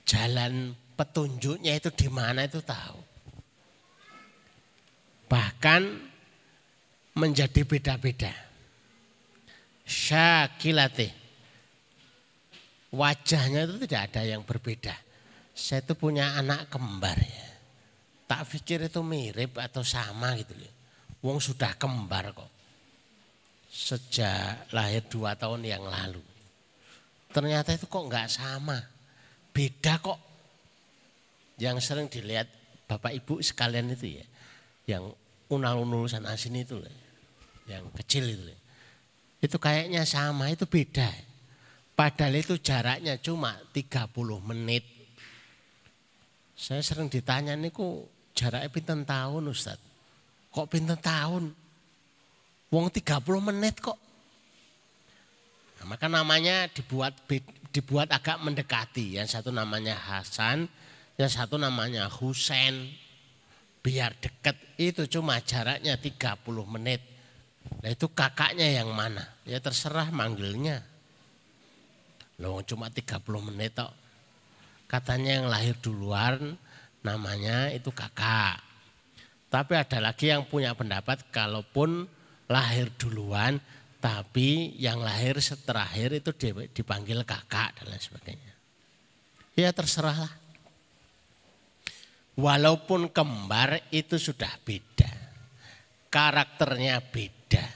Jalan 0.09 0.75
petunjuknya 0.99 1.79
itu 1.79 1.91
di 1.95 2.09
mana 2.11 2.45
itu 2.49 2.59
tahu. 2.59 2.99
Bahkan 5.29 5.83
menjadi 7.15 7.63
beda-beda. 7.63 8.33
Syakilate. 9.85 11.13
Wajahnya 12.89 13.69
itu 13.69 13.85
tidak 13.85 14.03
ada 14.13 14.23
yang 14.25 14.43
berbeda. 14.49 14.97
Saya 15.53 15.85
itu 15.85 15.93
punya 15.93 16.41
anak 16.41 16.73
kembar 16.73 17.21
ya. 17.21 17.49
Tak 18.25 18.49
pikir 18.49 18.89
itu 18.89 19.01
mirip 19.05 19.61
atau 19.61 19.85
sama 19.85 20.33
gitu 20.41 20.57
loh. 20.57 20.73
Wong 21.21 21.37
sudah 21.37 21.77
kembar 21.77 22.33
kok. 22.33 22.58
Sejak 23.79 24.75
lahir 24.75 25.07
dua 25.07 25.39
tahun 25.39 25.63
yang 25.63 25.87
lalu. 25.87 26.19
Ternyata 27.31 27.79
itu 27.79 27.87
kok 27.87 28.11
nggak 28.11 28.27
sama. 28.27 28.75
Beda 29.55 30.03
kok. 30.03 30.19
Yang 31.63 31.87
sering 31.87 32.11
dilihat 32.11 32.51
bapak 32.91 33.15
ibu 33.15 33.39
sekalian 33.39 33.95
itu 33.95 34.19
ya. 34.19 34.27
Yang 34.91 35.15
unal-unul 35.47 36.11
sana 36.11 36.35
sini 36.35 36.67
itu 36.67 36.83
yang 37.71 37.87
kecil 37.95 38.27
itu. 38.27 38.43
Itu 39.39 39.63
kayaknya 39.63 40.03
sama, 40.03 40.51
itu 40.51 40.67
beda. 40.67 41.07
Padahal 41.95 42.35
itu 42.35 42.59
jaraknya 42.59 43.19
cuma 43.23 43.55
30 43.71 44.11
menit. 44.43 44.83
Saya 46.59 46.83
sering 46.83 47.07
ditanya 47.07 47.55
nih 47.55 47.71
kok 47.71 48.11
jaraknya 48.35 48.71
pinten 48.71 49.07
tahun 49.07 49.47
Ustaz. 49.47 49.79
Kok 50.51 50.67
pinten 50.67 50.99
tahun? 50.99 51.55
Wong 52.69 52.93
30 52.93 53.25
menit 53.49 53.81
kok. 53.81 53.97
Nah, 55.79 55.95
maka 55.95 56.07
namanya 56.11 56.69
dibuat 56.69 57.17
dibuat 57.73 58.13
agak 58.13 58.43
mendekati. 58.45 59.17
Yang 59.17 59.39
satu 59.39 59.51
namanya 59.55 59.97
Hasan, 59.97 60.69
yang 61.17 61.31
satu 61.33 61.57
namanya 61.57 62.11
Husain. 62.13 62.93
Biar 63.79 64.13
dekat 64.21 64.59
itu 64.77 65.07
cuma 65.09 65.41
jaraknya 65.41 65.97
30 65.97 66.45
menit. 66.67 67.01
Nah 67.81 67.89
itu 67.89 68.11
kakaknya 68.11 68.69
yang 68.83 68.91
mana? 68.93 69.25
Ya 69.47 69.63
terserah 69.63 70.11
manggilnya. 70.11 70.83
Loh 72.43 72.61
cuma 72.67 72.91
30 72.91 73.23
menit 73.49 73.79
tok. 73.79 73.95
Katanya 74.91 75.41
yang 75.41 75.47
lahir 75.49 75.77
duluan 75.79 76.59
namanya 77.07 77.71
itu 77.73 77.89
kakak. 77.95 78.61
Tapi 79.49 79.73
ada 79.79 79.99
lagi 80.03 80.29
yang 80.29 80.45
punya 80.45 80.77
pendapat 80.77 81.25
kalaupun 81.33 82.05
lahir 82.49 82.89
duluan 82.97 83.61
tapi 83.99 84.79
yang 84.79 85.03
lahir 85.03 85.43
terakhir 85.43 86.23
itu 86.23 86.31
dipanggil 86.71 87.27
kakak 87.27 87.83
dan 87.83 87.91
lain 87.91 88.03
sebagainya. 88.03 88.55
Ya 89.59 89.75
terserahlah. 89.75 90.31
Walaupun 92.39 93.11
kembar 93.11 93.83
itu 93.91 94.15
sudah 94.15 94.55
beda. 94.63 95.11
Karakternya 96.07 97.03
beda. 97.03 97.67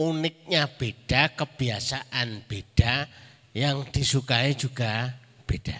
Uniknya 0.00 0.64
beda, 0.64 1.36
kebiasaan 1.36 2.48
beda, 2.48 3.04
yang 3.52 3.84
disukai 3.92 4.56
juga 4.56 5.12
beda. 5.44 5.76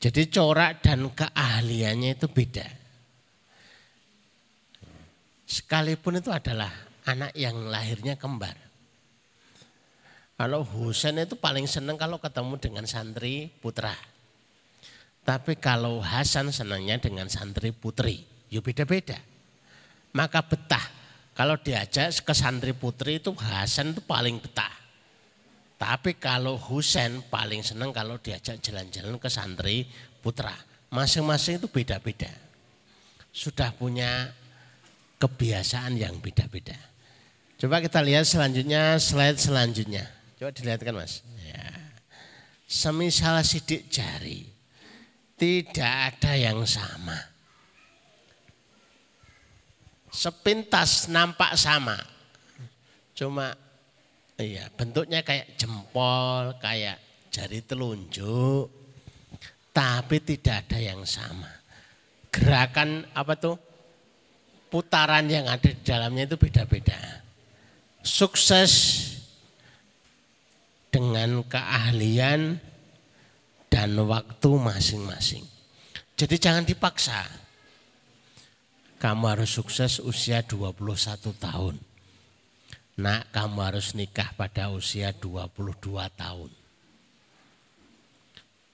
Jadi 0.00 0.22
corak 0.32 0.80
dan 0.80 1.12
keahliannya 1.12 2.16
itu 2.16 2.28
beda. 2.32 2.83
Sekalipun 5.54 6.18
itu 6.18 6.34
adalah 6.34 6.74
anak 7.06 7.30
yang 7.38 7.70
lahirnya 7.70 8.18
kembar. 8.18 8.58
Kalau 10.34 10.66
Husain 10.66 11.14
itu 11.22 11.38
paling 11.38 11.70
senang 11.70 11.94
kalau 11.94 12.18
ketemu 12.18 12.58
dengan 12.58 12.84
santri 12.90 13.54
putra. 13.62 13.94
Tapi 15.22 15.54
kalau 15.62 16.02
Hasan 16.02 16.50
senangnya 16.50 16.98
dengan 16.98 17.30
santri 17.30 17.70
putri. 17.70 18.26
Ya 18.50 18.58
beda-beda 18.58 19.14
maka 20.14 20.40
betah. 20.46 20.86
Kalau 21.34 21.58
diajak 21.58 22.14
ke 22.14 22.30
santri 22.30 22.70
putri 22.70 23.18
itu 23.18 23.34
Hasan 23.34 23.90
itu 23.90 24.00
paling 24.06 24.38
betah. 24.38 24.70
Tapi 25.74 26.14
kalau 26.14 26.54
Husain 26.54 27.26
paling 27.26 27.66
senang 27.66 27.90
kalau 27.90 28.22
diajak 28.22 28.62
jalan-jalan 28.62 29.18
ke 29.18 29.26
santri 29.26 29.90
putra. 30.22 30.54
Masing-masing 30.94 31.58
itu 31.58 31.66
beda-beda. 31.66 32.30
Sudah 33.34 33.74
punya 33.74 34.30
kebiasaan 35.24 35.96
yang 35.96 36.20
beda-beda. 36.20 36.76
Coba 37.56 37.80
kita 37.80 38.04
lihat 38.04 38.28
selanjutnya, 38.28 39.00
slide 39.00 39.40
selanjutnya. 39.40 40.04
Coba 40.36 40.52
dilihatkan 40.52 40.92
mas. 40.92 41.24
Ya. 41.40 41.64
Semisal 42.68 43.40
sidik 43.40 43.88
jari, 43.88 44.44
tidak 45.40 46.12
ada 46.12 46.36
yang 46.36 46.60
sama. 46.68 47.16
Sepintas 50.12 51.08
nampak 51.08 51.56
sama. 51.56 51.96
Cuma 53.16 53.56
iya 54.36 54.68
bentuknya 54.76 55.24
kayak 55.24 55.56
jempol, 55.56 56.52
kayak 56.60 57.00
jari 57.32 57.64
telunjuk. 57.64 58.68
Tapi 59.72 60.20
tidak 60.20 60.68
ada 60.68 60.78
yang 60.78 61.02
sama. 61.08 61.48
Gerakan 62.28 63.08
apa 63.16 63.34
tuh? 63.40 63.73
Putaran 64.74 65.30
yang 65.30 65.46
ada 65.46 65.70
di 65.70 65.78
dalamnya 65.86 66.26
itu 66.26 66.34
beda-beda. 66.34 66.98
Sukses 68.02 69.06
dengan 70.90 71.46
keahlian 71.46 72.58
dan 73.70 73.94
waktu 74.02 74.50
masing-masing. 74.50 75.46
Jadi 76.18 76.42
jangan 76.42 76.66
dipaksa. 76.66 77.22
Kamu 78.98 79.30
harus 79.30 79.54
sukses 79.54 80.02
usia 80.02 80.42
21 80.42 80.74
tahun. 81.38 81.78
Nak, 82.98 83.30
kamu 83.30 83.58
harus 83.62 83.94
nikah 83.94 84.34
pada 84.34 84.74
usia 84.74 85.14
22 85.14 85.70
tahun. 86.18 86.50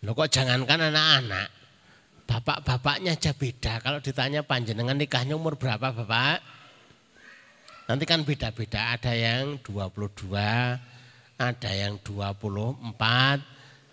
Lo 0.00 0.16
kok 0.16 0.32
jangankan 0.32 0.88
anak-anak, 0.88 1.59
bapak-bapaknya 2.30 3.18
aja 3.18 3.34
beda. 3.34 3.82
Kalau 3.82 3.98
ditanya 3.98 4.46
panjenengan 4.46 4.94
nikahnya 4.94 5.34
umur 5.34 5.58
berapa 5.58 5.90
bapak? 5.90 6.38
Nanti 7.90 8.06
kan 8.06 8.22
beda-beda, 8.22 8.94
ada 8.94 9.10
yang 9.18 9.58
22, 9.66 10.30
ada 11.34 11.70
yang 11.74 11.98
24, 12.06 13.42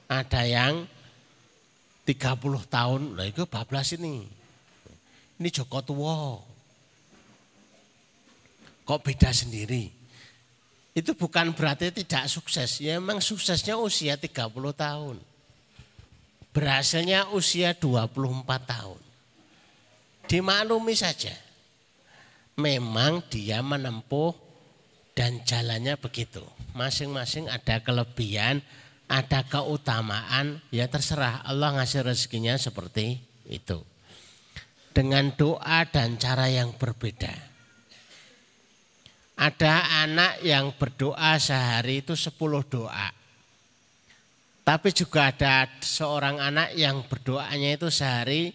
ada 0.06 0.42
yang 0.46 0.86
30 2.06 2.14
tahun, 2.70 3.02
nah 3.18 3.26
itu 3.26 3.50
bablas 3.50 3.98
ini. 3.98 4.30
Ini 5.42 5.50
Joko 5.50 5.82
Tua. 5.82 6.38
Kok 8.86 9.02
beda 9.02 9.34
sendiri? 9.34 9.90
Itu 10.94 11.18
bukan 11.18 11.58
berarti 11.58 11.90
tidak 11.90 12.30
sukses. 12.30 12.78
Ya 12.86 13.02
memang 13.02 13.18
suksesnya 13.18 13.82
usia 13.82 14.14
30 14.14 14.54
tahun. 14.78 15.18
Berhasilnya 16.58 17.30
usia 17.38 17.78
24 17.78 18.18
tahun. 18.66 18.98
Dimaklumi 20.26 20.98
saja. 20.98 21.38
Memang 22.58 23.22
dia 23.30 23.62
menempuh 23.62 24.34
dan 25.14 25.46
jalannya 25.46 26.02
begitu. 26.02 26.42
Masing-masing 26.74 27.46
ada 27.46 27.78
kelebihan, 27.86 28.66
ada 29.06 29.46
keutamaan, 29.46 30.58
ya 30.74 30.90
terserah 30.90 31.46
Allah 31.46 31.78
ngasih 31.78 32.10
rezekinya 32.10 32.58
seperti 32.58 33.22
itu. 33.46 33.78
Dengan 34.98 35.30
doa 35.38 35.86
dan 35.86 36.18
cara 36.18 36.50
yang 36.50 36.74
berbeda. 36.74 37.38
Ada 39.38 40.10
anak 40.10 40.42
yang 40.42 40.74
berdoa 40.74 41.38
sehari 41.38 42.02
itu 42.02 42.18
10 42.18 42.34
doa. 42.66 43.17
Tapi 44.68 44.92
juga 44.92 45.32
ada 45.32 45.64
seorang 45.80 46.44
anak 46.44 46.76
yang 46.76 47.08
berdoanya 47.08 47.80
itu 47.80 47.88
sehari 47.88 48.52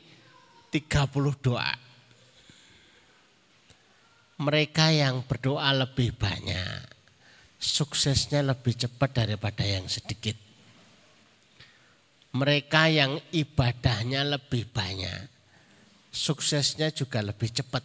30 0.68 1.08
doa. 1.40 1.72
Mereka 4.36 4.92
yang 4.92 5.24
berdoa 5.24 5.72
lebih 5.72 6.12
banyak 6.12 6.92
suksesnya 7.62 8.42
lebih 8.42 8.74
cepat 8.74 9.22
daripada 9.22 9.62
yang 9.62 9.86
sedikit. 9.86 10.34
Mereka 12.34 12.90
yang 12.90 13.22
ibadahnya 13.30 14.26
lebih 14.26 14.66
banyak, 14.66 15.30
suksesnya 16.10 16.90
juga 16.90 17.22
lebih 17.22 17.54
cepat. 17.54 17.84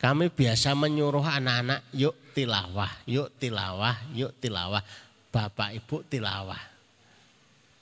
Kami 0.00 0.32
biasa 0.32 0.72
menyuruh 0.78 1.24
anak-anak, 1.24 1.92
yuk 1.92 2.14
tilawah, 2.32 2.88
yuk 3.04 3.28
tilawah, 3.36 3.96
yuk 4.16 4.32
tilawah. 4.40 4.80
Bapak 5.30 5.74
ibu 5.78 6.02
tilawah. 6.06 6.58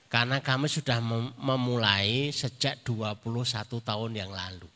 Karena 0.08 0.40
kami 0.40 0.72
sudah 0.72 1.04
memulai 1.36 2.32
sejak 2.32 2.80
21 2.80 3.20
tahun 3.84 4.12
yang 4.16 4.32
lalu. 4.32 4.68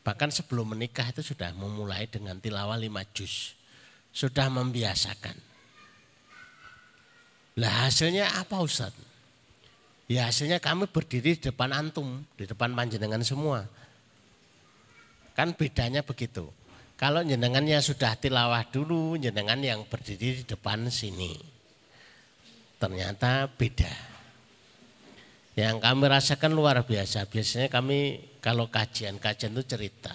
Bahkan 0.00 0.32
sebelum 0.32 0.72
menikah 0.72 1.04
itu 1.12 1.20
sudah 1.20 1.52
memulai 1.52 2.08
dengan 2.08 2.40
tilawah 2.40 2.80
lima 2.80 3.04
juz. 3.12 3.52
Sudah 4.08 4.48
membiasakan. 4.48 5.36
Lah 7.60 7.88
hasilnya 7.88 8.40
apa 8.40 8.56
Ustaz? 8.64 8.96
Ya 10.10 10.26
hasilnya 10.26 10.58
kami 10.58 10.88
berdiri 10.88 11.36
di 11.36 11.42
depan 11.52 11.70
antum, 11.70 12.24
di 12.34 12.48
depan 12.48 12.72
panjenengan 12.72 13.22
semua. 13.22 13.68
Kan 15.36 15.54
bedanya 15.54 16.00
begitu. 16.02 16.48
Kalau 17.00 17.24
jenengannya 17.24 17.80
sudah 17.80 18.12
tilawah 18.20 18.60
dulu, 18.68 19.16
jenengan 19.16 19.56
yang 19.56 19.88
berdiri 19.88 20.36
di 20.36 20.44
depan 20.44 20.92
sini. 20.92 21.32
Ternyata 22.76 23.48
beda. 23.48 23.88
Yang 25.56 25.80
kami 25.80 26.04
rasakan 26.12 26.52
luar 26.52 26.84
biasa. 26.84 27.24
Biasanya 27.24 27.72
kami 27.72 28.20
kalau 28.44 28.68
kajian-kajian 28.68 29.56
itu 29.56 29.64
cerita. 29.64 30.12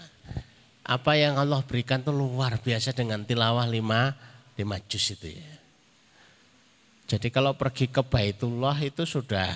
Apa 0.85 1.17
yang 1.17 1.41
Allah 1.41 1.65
berikan 1.65 2.05
itu 2.05 2.13
luar 2.13 2.61
biasa 2.61 2.93
dengan 2.93 3.25
tilawah 3.25 3.65
lima, 3.65 4.13
lima 4.53 4.77
juz 4.85 5.09
itu 5.09 5.33
ya. 5.41 5.51
Jadi 7.09 7.33
kalau 7.33 7.57
pergi 7.57 7.89
ke 7.89 8.05
Baitullah 8.05 8.77
itu 8.85 9.09
sudah 9.09 9.49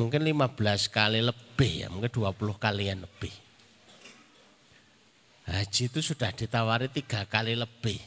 mungkin 0.00 0.24
15 0.24 0.88
kali 0.88 1.20
lebih 1.20 1.72
ya, 1.84 1.88
mungkin 1.92 2.08
20 2.08 2.56
kalian 2.56 3.04
lebih. 3.04 3.41
Haji 5.52 5.92
itu 5.92 6.00
sudah 6.00 6.32
ditawari 6.32 6.88
tiga 6.88 7.28
kali 7.28 7.52
lebih. 7.52 8.00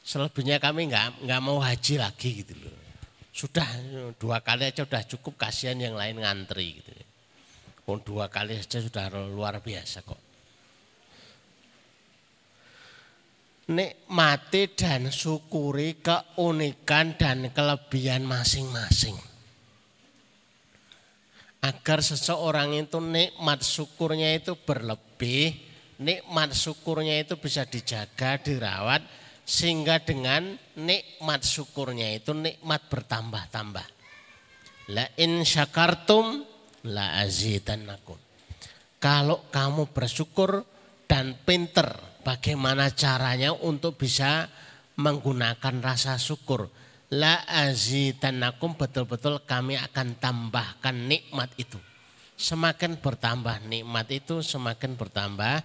Selebihnya 0.00 0.56
kami 0.56 0.88
nggak 0.88 1.28
nggak 1.28 1.40
mau 1.44 1.60
haji 1.60 2.00
lagi 2.00 2.40
gitu 2.40 2.56
loh. 2.56 2.76
Sudah 3.32 3.68
dua 4.16 4.40
kali 4.40 4.72
aja 4.72 4.84
sudah 4.88 5.04
cukup 5.04 5.36
kasihan 5.36 5.76
yang 5.76 5.92
lain 5.92 6.20
ngantri 6.20 6.80
gitu. 6.80 6.90
Oh, 7.88 7.98
dua 8.00 8.32
kali 8.32 8.56
saja 8.56 8.80
sudah 8.80 9.12
luar 9.28 9.60
biasa 9.60 10.00
kok. 10.00 10.20
Nikmati 13.72 14.74
dan 14.74 15.12
syukuri 15.12 16.00
keunikan 16.02 17.14
dan 17.14 17.52
kelebihan 17.54 18.26
masing-masing. 18.26 19.14
Agar 21.62 22.02
seseorang 22.02 22.74
itu 22.74 22.98
nikmat 22.98 23.62
syukurnya 23.62 24.34
itu 24.34 24.58
berlebih, 24.58 25.71
nikmat 26.02 26.50
syukurnya 26.50 27.22
itu 27.22 27.38
bisa 27.38 27.62
dijaga, 27.62 28.42
dirawat, 28.42 29.06
sehingga 29.46 30.02
dengan 30.02 30.54
nikmat 30.78 31.46
syukurnya 31.46 32.18
itu 32.18 32.34
nikmat 32.34 32.90
bertambah-tambah. 32.90 33.86
La 34.90 35.06
in 35.18 35.46
syakartum 35.46 36.42
la 36.90 37.22
azidannakum. 37.22 38.18
Kalau 39.02 39.46
kamu 39.50 39.90
bersyukur 39.90 40.66
dan 41.06 41.38
pinter 41.42 41.90
bagaimana 42.22 42.90
caranya 42.94 43.54
untuk 43.54 43.98
bisa 43.98 44.46
menggunakan 44.98 45.82
rasa 45.82 46.18
syukur. 46.18 46.70
La 47.12 47.44
azidannakum 47.44 48.78
betul-betul 48.78 49.44
kami 49.44 49.76
akan 49.76 50.16
tambahkan 50.16 50.96
nikmat 50.96 51.52
itu. 51.60 51.76
Semakin 52.38 52.96
bertambah 52.98 53.68
nikmat 53.68 54.08
itu 54.08 54.40
semakin 54.40 54.96
bertambah 54.96 55.62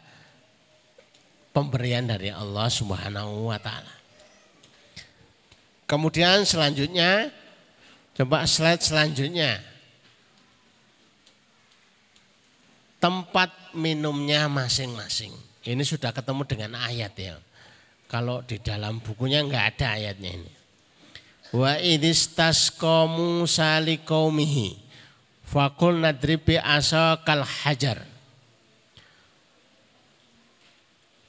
pemberian 1.57 2.05
dari 2.05 2.29
Allah 2.29 2.69
Subhanahu 2.69 3.49
wa 3.49 3.57
taala. 3.57 3.89
Kemudian 5.89 6.45
selanjutnya 6.45 7.33
coba 8.13 8.45
slide 8.45 8.85
selanjutnya. 8.85 9.57
tempat 12.97 13.53
minumnya 13.77 14.49
masing-masing. 14.49 15.31
Ini 15.61 15.83
sudah 15.83 16.15
ketemu 16.15 16.43
dengan 16.47 16.71
ayat 16.79 17.13
ya. 17.13 17.35
Kalau 18.07 18.39
di 18.41 18.55
dalam 18.57 19.03
bukunya 19.03 19.43
enggak 19.43 19.77
ada 19.77 19.99
ayatnya 19.99 20.31
ini. 20.31 20.51
Wa 21.51 21.75
idistasqa 21.79 23.07
Musa 23.07 23.79
liqaumihi 23.83 24.79
faqul 25.43 25.99
nadribi 25.99 26.55
asakal 26.55 27.43
hajar. 27.43 28.06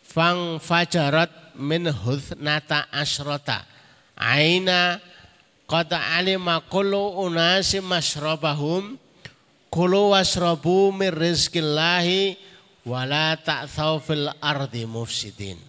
Fang 0.09 0.57
fajarat 0.57 1.53
min 1.61 1.85
huthnata 1.93 2.89
asrota 2.89 3.69
aina 4.17 4.97
qad 5.69 5.93
alima 5.93 6.65
kullu 6.65 7.21
unasi 7.21 7.85
masrabahum 7.85 8.97
kulu 9.69 10.17
wasrabu 10.17 10.89
min 10.97 11.13
rizqillahi 11.13 12.41
wala 12.89 13.37
ta'thaw 13.37 14.01
fil 14.01 14.33
ardi 14.41 14.89
mufsidin. 14.89 15.61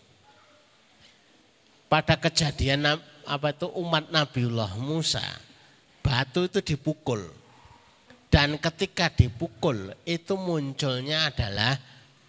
Pada 1.92 2.16
kejadian 2.16 2.86
apa 3.28 3.50
itu 3.52 3.68
umat 3.76 4.08
Nabiullah 4.08 4.80
Musa 4.80 5.24
batu 6.00 6.48
itu 6.48 6.64
dipukul. 6.64 7.28
Dan 8.30 8.62
ketika 8.62 9.10
dipukul 9.10 9.90
itu 10.06 10.38
munculnya 10.38 11.34
adalah 11.34 11.74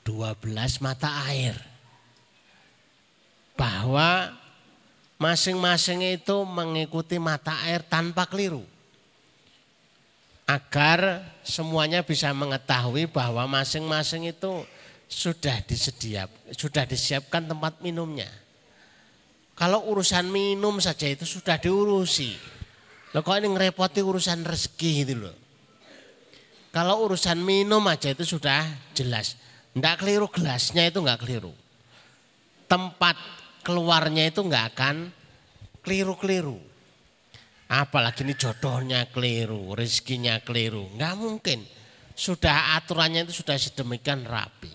12 0.01 0.81
mata 0.81 1.29
air. 1.29 1.70
Bahwa 3.61 4.33
masing-masing 5.21 6.17
itu 6.17 6.37
mengikuti 6.49 7.21
mata 7.21 7.61
air 7.69 7.85
tanpa 7.85 8.25
keliru. 8.25 8.65
Agar 10.49 11.21
semuanya 11.45 12.01
bisa 12.01 12.33
mengetahui 12.33 13.05
bahwa 13.13 13.45
masing-masing 13.45 14.33
itu 14.33 14.65
sudah 15.07 15.61
disediap, 15.69 16.33
sudah 16.57 16.89
disiapkan 16.89 17.45
tempat 17.45 17.85
minumnya. 17.85 18.27
Kalau 19.55 19.93
urusan 19.93 20.33
minum 20.33 20.81
saja 20.81 21.05
itu 21.05 21.29
sudah 21.29 21.61
diurusi. 21.61 22.33
Loh 23.13 23.21
kok 23.21 23.37
ini 23.37 23.53
ngerepoti 23.53 24.01
urusan 24.01 24.41
rezeki 24.41 24.91
gitu 25.05 25.15
loh. 25.29 25.37
Kalau 26.73 27.05
urusan 27.05 27.37
minum 27.43 27.85
aja 27.91 28.09
itu 28.09 28.25
sudah 28.25 28.65
jelas. 28.97 29.37
Tidak 29.77 29.95
keliru 30.01 30.33
gelasnya 30.33 30.89
itu 30.89 31.03
nggak 31.03 31.21
keliru. 31.21 31.53
Tempat 32.71 33.19
keluarnya 33.61 34.29
itu 34.29 34.41
nggak 34.45 34.67
akan 34.75 34.97
keliru-keliru. 35.85 36.59
Apalagi 37.71 38.27
ini 38.27 38.35
jodohnya 38.35 39.07
keliru, 39.15 39.79
rezekinya 39.79 40.43
keliru. 40.43 40.91
Nggak 40.99 41.15
mungkin. 41.15 41.63
Sudah 42.19 42.77
aturannya 42.77 43.25
itu 43.25 43.41
sudah 43.41 43.55
sedemikian 43.55 44.27
rapi. 44.27 44.69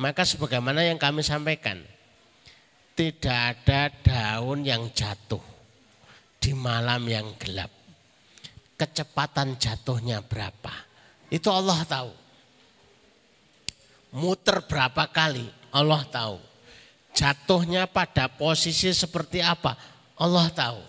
Maka 0.00 0.24
sebagaimana 0.24 0.80
yang 0.80 0.96
kami 0.96 1.20
sampaikan. 1.20 1.76
Tidak 2.96 3.32
ada 3.32 3.88
daun 4.00 4.64
yang 4.64 4.88
jatuh 4.92 5.40
di 6.40 6.52
malam 6.56 7.04
yang 7.04 7.36
gelap. 7.36 7.68
Kecepatan 8.76 9.60
jatuhnya 9.60 10.24
berapa? 10.24 10.72
Itu 11.28 11.52
Allah 11.52 11.84
tahu. 11.84 12.12
Muter 14.16 14.64
berapa 14.66 15.06
kali 15.12 15.46
Allah 15.70 16.02
tahu. 16.08 16.49
Jatuhnya 17.20 17.84
pada 17.84 18.32
posisi 18.32 18.88
seperti 18.96 19.44
apa 19.44 19.76
Allah 20.16 20.48
tahu. 20.48 20.80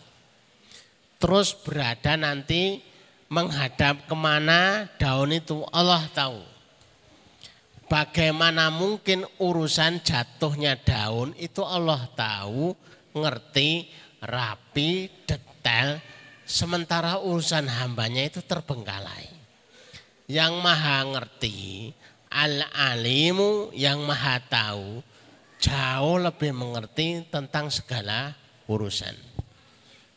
Terus 1.19 1.51
berada 1.51 2.15
nanti 2.15 2.79
menghadap 3.27 4.07
ke 4.07 4.15
mana 4.15 4.87
daun 4.95 5.35
itu 5.35 5.67
Allah 5.75 6.07
tahu. 6.15 6.39
Bagaimana 7.91 8.71
mungkin 8.71 9.27
urusan 9.43 9.99
jatuhnya 9.99 10.79
daun 10.79 11.35
itu 11.35 11.59
Allah 11.67 12.07
tahu, 12.15 12.71
ngerti, 13.11 13.91
rapi, 14.23 15.11
detail. 15.27 15.99
Sementara 16.47 17.19
urusan 17.19 17.67
hambanya 17.67 18.23
itu 18.23 18.39
terbengkalai 18.39 19.27
yang 20.31 20.63
maha 20.63 21.03
ngerti, 21.11 21.91
al-alimu 22.31 23.75
yang 23.75 23.99
maha 24.07 24.39
tahu, 24.47 25.03
jauh 25.61 26.17
lebih 26.17 26.51
mengerti 26.57 27.21
tentang 27.29 27.69
segala 27.69 28.33
urusan. 28.65 29.13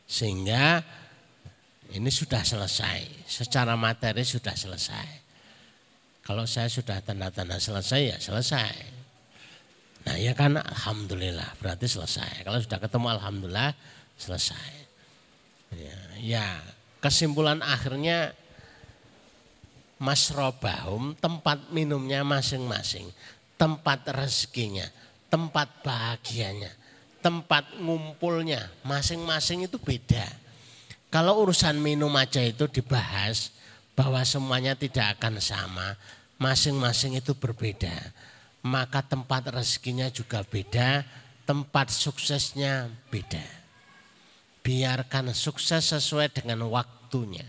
Sehingga 0.08 0.80
ini 1.92 2.08
sudah 2.08 2.40
selesai, 2.40 3.28
secara 3.28 3.76
materi 3.76 4.24
sudah 4.24 4.56
selesai. 4.56 5.22
Kalau 6.24 6.48
saya 6.48 6.72
sudah 6.72 7.04
tanda-tanda 7.04 7.60
selesai 7.60 8.00
ya 8.00 8.16
selesai. 8.16 8.74
Nah 10.08 10.16
ya 10.16 10.32
kan 10.32 10.56
Alhamdulillah 10.56 11.60
berarti 11.60 11.84
selesai. 11.84 12.48
Kalau 12.48 12.56
sudah 12.64 12.80
ketemu 12.80 13.06
Alhamdulillah 13.20 13.76
selesai. 14.16 14.72
Ya, 15.76 15.98
ya 16.16 16.46
kesimpulan 17.04 17.60
akhirnya 17.60 18.32
masrobahum 20.00 21.12
tempat 21.20 21.68
minumnya 21.68 22.24
masing-masing, 22.24 23.08
tempat 23.60 24.08
rezekinya, 24.08 24.88
tempat 25.34 25.66
bahagianya, 25.82 26.70
tempat 27.18 27.66
ngumpulnya 27.82 28.70
masing-masing 28.86 29.66
itu 29.66 29.82
beda. 29.82 30.22
Kalau 31.10 31.42
urusan 31.42 31.74
minum 31.82 32.14
aja 32.14 32.38
itu 32.38 32.70
dibahas 32.70 33.50
bahwa 33.98 34.22
semuanya 34.22 34.78
tidak 34.78 35.18
akan 35.18 35.42
sama, 35.42 35.98
masing-masing 36.38 37.18
itu 37.18 37.34
berbeda. 37.34 37.90
Maka 38.62 39.02
tempat 39.02 39.50
rezekinya 39.50 40.06
juga 40.06 40.46
beda, 40.46 41.02
tempat 41.42 41.90
suksesnya 41.90 42.86
beda. 43.10 43.42
Biarkan 44.62 45.34
sukses 45.34 45.90
sesuai 45.90 46.30
dengan 46.30 46.62
waktunya. 46.70 47.42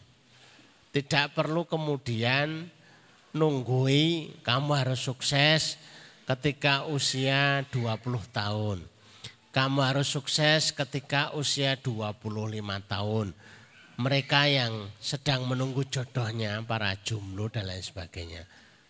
Tidak 0.90 1.38
perlu 1.38 1.70
kemudian 1.70 2.66
nunggui 3.30 4.42
kamu 4.42 4.72
harus 4.74 5.06
sukses 5.06 5.78
ketika 6.26 6.86
usia 6.90 7.64
20 7.70 8.22
tahun. 8.34 8.82
Kamu 9.56 9.80
harus 9.80 10.12
sukses 10.12 10.76
ketika 10.76 11.32
usia 11.32 11.80
25 11.80 12.20
tahun. 12.92 13.32
Mereka 13.96 14.42
yang 14.52 14.92
sedang 15.00 15.48
menunggu 15.48 15.88
jodohnya, 15.88 16.60
para 16.68 16.92
jumlo 17.00 17.48
dan 17.48 17.72
lain 17.72 17.80
sebagainya. 17.80 18.44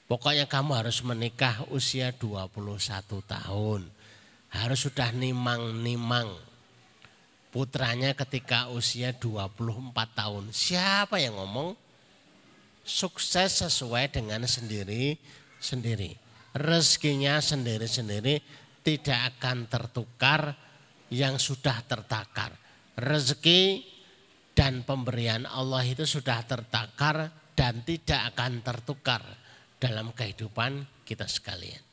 Pokoknya 0.09 0.49
kamu 0.49 0.81
harus 0.81 1.05
menikah 1.05 1.61
usia 1.69 2.09
21 2.09 3.21
tahun. 3.21 3.85
Harus 4.49 4.79
sudah 4.81 5.13
nimang-nimang 5.13 6.33
putranya 7.53 8.17
ketika 8.17 8.73
usia 8.73 9.13
24 9.13 9.93
tahun. 10.17 10.49
Siapa 10.49 11.21
yang 11.21 11.37
ngomong? 11.37 11.77
sukses 12.85 13.65
sesuai 13.65 14.13
dengan 14.13 14.45
sendiri-sendiri. 14.45 16.24
Rezekinya 16.55 17.43
sendiri-sendiri 17.43 18.39
tidak 18.79 19.35
akan 19.35 19.67
tertukar 19.67 20.55
yang 21.11 21.35
sudah 21.35 21.83
tertakar. 21.83 22.55
Rezeki 22.95 23.83
dan 24.55 24.87
pemberian 24.87 25.43
Allah 25.43 25.83
itu 25.83 26.07
sudah 26.07 26.39
tertakar 26.47 27.27
dan 27.59 27.83
tidak 27.83 28.31
akan 28.31 28.63
tertukar 28.63 29.19
dalam 29.75 30.15
kehidupan 30.15 30.87
kita 31.03 31.27
sekalian. 31.27 31.83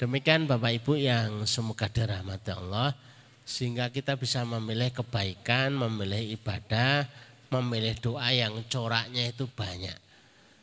Demikian 0.00 0.48
Bapak 0.48 0.72
Ibu 0.80 0.96
yang 0.96 1.44
semoga 1.44 1.92
dirahmati 1.92 2.54
Allah 2.56 2.96
sehingga 3.44 3.92
kita 3.92 4.16
bisa 4.16 4.48
memilih 4.48 4.94
kebaikan, 4.96 5.76
memilih 5.76 6.40
ibadah, 6.40 7.04
memilih 7.52 7.98
doa 8.00 8.32
yang 8.32 8.56
coraknya 8.70 9.28
itu 9.28 9.44
banyak. 9.44 10.07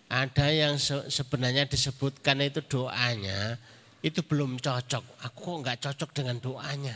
Ada 0.06 0.54
yang 0.54 0.78
sebenarnya 1.10 1.66
disebutkan 1.66 2.38
itu 2.46 2.62
doanya 2.62 3.58
itu 4.06 4.22
belum 4.22 4.62
cocok. 4.62 5.26
Aku 5.26 5.38
kok 5.42 5.58
nggak 5.66 5.80
cocok 5.82 6.10
dengan 6.14 6.38
doanya. 6.38 6.94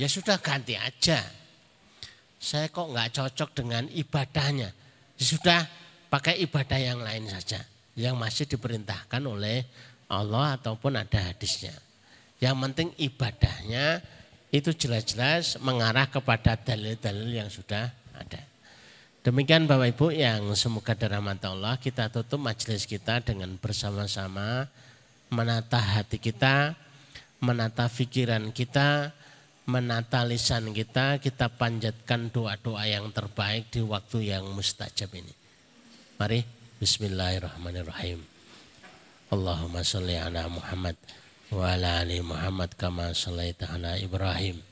Ya 0.00 0.08
sudah 0.08 0.40
ganti 0.40 0.72
aja. 0.72 1.20
Saya 2.40 2.72
kok 2.72 2.88
nggak 2.88 3.12
cocok 3.12 3.50
dengan 3.52 3.84
ibadahnya. 3.92 4.72
Ya 5.20 5.24
sudah 5.24 5.60
pakai 6.08 6.40
ibadah 6.40 6.80
yang 6.80 7.04
lain 7.04 7.28
saja. 7.28 7.60
Yang 7.92 8.16
masih 8.16 8.44
diperintahkan 8.48 9.20
oleh 9.20 9.68
Allah 10.08 10.56
ataupun 10.56 10.96
ada 10.96 11.28
hadisnya. 11.28 11.76
Yang 12.40 12.56
penting 12.56 12.88
ibadahnya 12.96 14.00
itu 14.48 14.72
jelas-jelas 14.72 15.60
mengarah 15.60 16.08
kepada 16.08 16.56
dalil-dalil 16.56 17.28
yang 17.28 17.52
sudah 17.52 17.92
ada. 18.16 18.49
Demikian 19.20 19.68
Bapak 19.68 19.92
Ibu 19.92 20.16
yang 20.16 20.56
semoga 20.56 20.96
dirahmati 20.96 21.44
Allah 21.44 21.76
kita 21.76 22.08
tutup 22.08 22.40
majelis 22.40 22.88
kita 22.88 23.20
dengan 23.20 23.52
bersama-sama 23.60 24.64
menata 25.28 25.76
hati 25.76 26.16
kita, 26.16 26.72
menata 27.36 27.84
pikiran 27.92 28.48
kita, 28.48 29.12
menata 29.68 30.24
lisan 30.24 30.72
kita, 30.72 31.20
kita 31.20 31.52
panjatkan 31.52 32.32
doa-doa 32.32 32.88
yang 32.88 33.12
terbaik 33.12 33.68
di 33.68 33.84
waktu 33.84 34.32
yang 34.32 34.48
mustajab 34.56 35.12
ini. 35.12 35.36
Mari 36.16 36.40
Bismillahirrahmanirrahim. 36.80 38.24
Allahumma 39.36 39.84
salli 39.84 40.16
ala 40.16 40.48
Muhammad 40.48 40.96
wa 41.52 41.68
ala 41.68 42.00
ali 42.00 42.24
Muhammad 42.24 42.72
kama 42.72 43.12
sallaita 43.12 43.68
ala 43.68 44.00
Ibrahim 44.00 44.64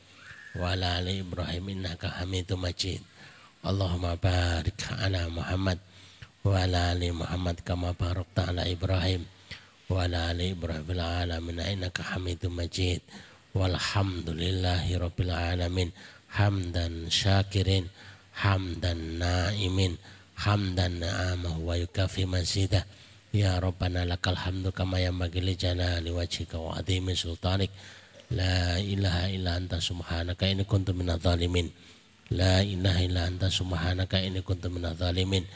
wa 0.57 0.73
ala 0.73 1.05
ali 1.05 1.21
Ibrahim 1.21 1.69
innaka 1.69 2.17
Hamidum 2.17 2.65
Majid. 2.65 3.18
Allahumma 3.59 4.15
barik 4.15 4.87
ala 5.03 5.27
Muhammad 5.27 5.83
wa 6.47 6.63
ala 6.63 6.95
ali 6.95 7.11
Muhammad 7.11 7.59
kama 7.67 7.91
barakta 7.91 8.55
ala 8.55 8.63
Ibrahim 8.63 9.27
wa 9.91 10.07
ala 10.07 10.31
ali 10.31 10.55
Ibrahim 10.55 10.87
fil 10.87 11.03
alamin 11.03 11.59
innaka 11.67 12.07
Hamidum 12.15 12.55
Majid. 12.55 13.03
Walhamdulillahi 13.59 14.95
rabbil 15.03 15.35
alamin 15.35 15.91
hamdan 16.39 17.11
syakirin 17.11 17.91
hamdan 18.39 19.19
naimin 19.19 19.99
hamdan 20.39 21.03
na'amahu 21.03 21.67
wa 21.67 21.75
yukafi 21.75 22.31
mazidah 22.31 22.87
ya 23.35 23.59
rabbana 23.59 24.07
lakal 24.07 24.39
hamdu 24.39 24.71
kama 24.71 25.03
yanbaghi 25.03 25.43
li 25.43 25.59
jalali 25.59 26.15
wajhika 26.15 26.63
wa 26.63 26.79
adhimi 26.79 27.19
sultanik. 27.19 27.75
La 28.31 28.79
ilaha 28.79 29.27
illa 29.35 29.59
anta 29.59 29.83
subhanaka 29.83 30.47
inni 30.47 30.63
kuntu 30.63 30.95
minadh 30.95 31.19
dhalimin 31.19 31.67
La 32.29 32.61
ilaha 32.61 33.01
illa 33.01 33.25
anta 33.25 33.49
subhanaka 33.49 34.21
inni 34.21 34.45
kuntu 34.45 34.69
minadh 34.69 35.01
zalimin. 35.01 35.49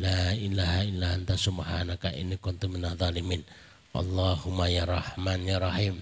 La 0.00 0.32
ilaha 0.32 0.80
illa 0.88 1.12
anta 1.12 1.36
subhanaka 1.36 2.08
inni 2.16 2.40
kuntu 2.40 2.72
minadh 2.72 2.96
zalimin. 2.96 3.44
Allahumma 3.92 4.64
ya 4.72 4.88
Rahman 4.88 5.44
ya 5.44 5.60
Rahim. 5.60 6.00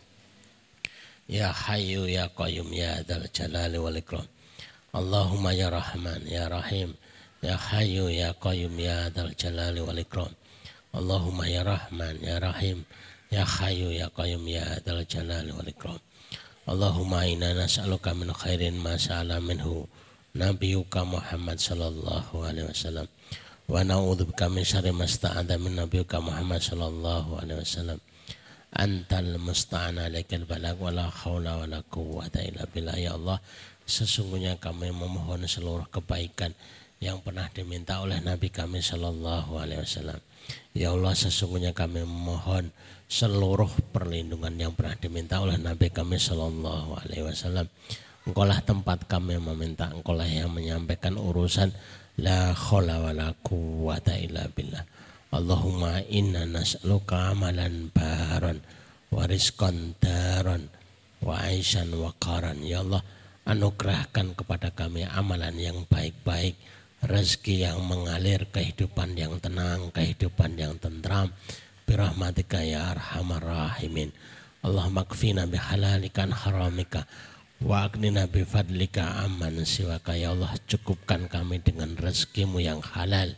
Ya 1.27 1.51
Hayyu 1.51 2.07
ya 2.07 2.31
Qayyum 2.31 2.71
ya 2.71 3.03
Dzal 3.03 3.27
Jalali 3.35 3.75
wal 3.75 3.99
Ikram. 3.99 4.27
Allahumma 4.95 5.51
ya 5.51 5.75
Rahman 5.75 6.23
ya 6.31 6.47
Rahim. 6.47 6.95
Ya 7.43 7.59
Hayyu 7.59 8.07
ya 8.15 8.31
Qayyum 8.39 8.75
ya 8.79 9.11
Dzal 9.11 9.35
Jalali 9.35 9.83
wal 9.83 9.99
Ikram. 9.99 10.31
Allahumma 10.95 11.51
ya 11.51 11.67
Rahman 11.67 12.23
ya 12.23 12.39
Rahim 12.39 12.87
ya 13.35 13.43
Hayyu 13.43 13.91
ya 13.91 14.07
Qayyum 14.15 14.47
ya 14.47 14.79
Dzal 14.79 15.03
Jalali 15.11 15.51
wal 15.51 15.67
Ikram. 15.67 15.99
Allahumma 16.71 17.27
inna 17.27 17.51
nas'aluka 17.51 18.15
min 18.15 18.31
khairin 18.31 18.79
ma 18.79 18.95
sa'ala 18.95 19.43
minhu 19.43 19.91
nabiyuka 20.35 21.07
Muhammad 21.07 21.63
sallallahu 21.63 22.43
alaihi 22.43 22.67
wasallam 22.67 23.07
wa 23.71 23.81
na'udzubika 23.81 24.51
min 24.51 24.67
syarri 24.67 24.91
ma 24.91 25.07
sta'adha 25.07 25.57
min 25.57 25.79
nabiyuka 25.79 26.21
Muhammad 26.21 26.61
sallallahu 26.61 27.39
alaihi 27.39 27.63
wasallam 27.63 27.99
antal 28.75 29.39
musta'ana 29.39 30.11
alaikal 30.11 30.43
balag 30.45 30.77
wa 30.77 30.91
la 30.91 31.07
haula 31.07 31.63
wa 31.63 31.67
la 31.71 31.81
quwwata 31.87 32.43
illa 32.43 32.67
billah 32.67 32.99
ya 32.99 33.15
Allah 33.15 33.39
sesungguhnya 33.87 34.59
kami 34.59 34.91
memohon 34.91 35.47
seluruh 35.47 35.87
kebaikan 35.89 36.51
yang 37.05 37.21
pernah 37.21 37.47
diminta 37.53 38.01
oleh 38.01 38.17
Nabi 38.25 38.49
kami 38.49 38.81
Shallallahu 38.81 39.61
Alaihi 39.61 39.85
Wasallam. 39.85 40.21
Ya 40.73 40.97
Allah 40.97 41.13
sesungguhnya 41.13 41.77
kami 41.77 42.01
memohon 42.01 42.73
seluruh 43.13 43.69
perlindungan 43.93 44.57
yang 44.57 44.73
pernah 44.73 44.97
diminta 44.97 45.45
oleh 45.45 45.61
Nabi 45.61 45.93
kami 45.93 46.17
Shallallahu 46.17 46.97
Alaihi 47.05 47.29
Wasallam. 47.29 47.69
Engkaulah 48.25 48.65
tempat 48.65 49.05
kami 49.05 49.37
meminta, 49.37 49.93
engkaulah 49.93 50.25
yang 50.25 50.49
menyampaikan 50.49 51.21
urusan 51.21 51.69
la 52.25 52.57
khawla 52.57 53.05
wala 53.05 53.37
quwwata 53.45 54.17
illa 54.17 54.49
billah. 54.49 54.81
Allahumma 55.29 56.01
inna 56.09 56.49
nas'aluka 56.49 57.37
amalan 57.37 57.93
baharan 57.93 58.65
wa 59.13 59.29
rizqan 59.29 59.93
daran 60.01 60.73
wa 61.21 61.37
aishan 61.37 61.93
wa 61.93 62.17
qaran. 62.17 62.65
Ya 62.65 62.81
Allah, 62.81 63.05
anugerahkan 63.45 64.33
kepada 64.41 64.73
kami 64.73 65.05
amalan 65.05 65.61
yang 65.61 65.85
baik-baik, 65.85 66.57
rezeki 67.05 67.69
yang 67.69 67.85
mengalir, 67.85 68.49
kehidupan 68.49 69.21
yang 69.21 69.37
tenang, 69.37 69.93
kehidupan 69.93 70.57
yang 70.57 70.81
tentram. 70.81 71.29
Birahmatika 71.85 72.65
ya 72.65 72.89
arhamar 72.97 73.45
rahimin. 73.45 74.09
Allahumma 74.65 75.05
kfina 75.05 75.45
bihalalikan 75.45 76.33
haramika 76.33 77.05
wa 77.63 77.87
agnina 77.87 78.27
bifadlika 78.27 79.23
aman 79.23 79.63
siwaka. 79.63 80.17
Ya 80.19 80.33
Allah, 80.33 80.57
cukupkan 80.67 81.29
kami 81.29 81.63
dengan 81.63 81.95
rezekimu 81.95 82.59
yang 82.59 82.83
halal 82.83 83.37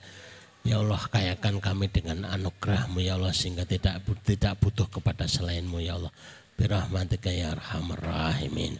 Ya 0.67 0.83
Allah 0.83 0.99
kayakan 0.99 1.63
kami 1.63 1.87
dengan 1.87 2.27
anugerahmu 2.27 2.99
ya 2.99 3.15
Allah 3.15 3.31
sehingga 3.31 3.63
tidak 3.63 4.03
tidak 4.27 4.59
butuh 4.59 4.91
kepada 4.91 5.23
selainmu 5.23 5.79
ya 5.79 5.95
Allah. 5.95 6.11
Birahmatika 6.59 7.31
ya 7.31 7.55
arhamar 7.55 8.03
rahimin. 8.03 8.75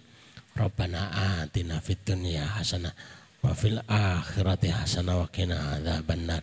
Rabbana 0.59 1.15
atina 1.47 1.79
fid 1.79 2.03
dunya 2.03 2.43
hasanah 2.43 2.91
wa 3.39 3.55
fil 3.55 3.79
akhirati 3.87 4.75
hasanah 4.75 5.15
wa 5.15 5.31
qina 5.31 5.79
adzabannar. 5.79 6.43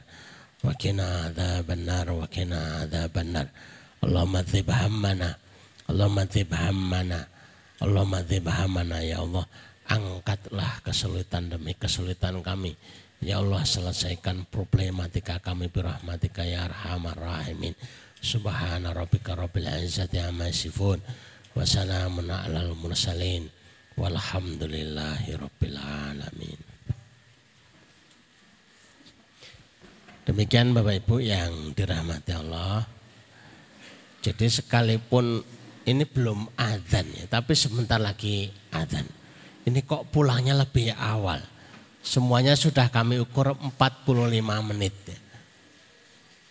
Wa 0.64 0.72
qina 0.80 1.28
adzabannar 1.28 2.08
wa 2.08 2.24
qina 2.32 2.88
adzabannar. 2.88 3.52
Allahumma 4.00 4.48
dzib 4.48 4.72
hammana. 4.72 5.36
Allahumma 5.92 6.24
dzib 6.24 6.56
hammana. 6.56 7.20
Allahumma 7.84 8.24
dzib 8.24 8.48
hammana 8.48 9.04
ya 9.04 9.20
Allah. 9.20 9.44
Angkatlah 9.84 10.80
kesulitan 10.88 11.52
demi 11.52 11.76
kesulitan 11.76 12.40
kami 12.40 12.72
Ya 13.24 13.40
Allah 13.40 13.64
selesaikan 13.64 14.44
problematika 14.52 15.40
kami 15.40 15.72
birahmatika 15.72 16.44
ya 16.44 16.68
arhamar 16.68 17.16
rahimin. 17.16 17.72
Subhana 18.20 18.92
rabbika 18.92 19.32
rabbil 19.32 19.64
izzati 19.80 20.20
amma 20.20 20.52
yasifun 20.52 21.00
wa 21.56 21.64
salamun 21.64 22.28
alal 22.28 22.76
mursalin 22.76 23.48
walhamdulillahi 23.96 25.40
rabbil 25.40 25.80
alamin. 25.80 26.60
Demikian 30.28 30.76
Bapak 30.76 31.04
Ibu 31.08 31.24
yang 31.24 31.72
dirahmati 31.72 32.32
Allah. 32.36 32.84
Jadi 34.20 34.52
sekalipun 34.52 35.44
ini 35.84 36.08
belum 36.08 36.56
adzan 36.56 37.08
ya, 37.12 37.26
tapi 37.28 37.52
sebentar 37.56 38.00
lagi 38.00 38.48
adzan. 38.72 39.04
Ini 39.64 39.80
kok 39.84 40.12
pulangnya 40.12 40.56
lebih 40.56 40.92
awal. 40.96 41.40
Semuanya 42.04 42.56
sudah 42.60 42.92
kami 42.92 43.20
ukur 43.20 43.56
45 43.56 44.12
menit. 44.68 44.96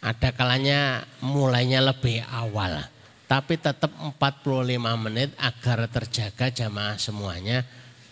Ada 0.00 0.32
kalanya 0.32 1.04
mulainya 1.20 1.84
lebih 1.84 2.24
awal. 2.24 2.88
Tapi 3.28 3.60
tetap 3.60 3.92
45 3.92 4.76
menit 4.96 5.32
agar 5.36 5.88
terjaga 5.88 6.48
jamaah 6.48 6.96
semuanya. 6.96 7.64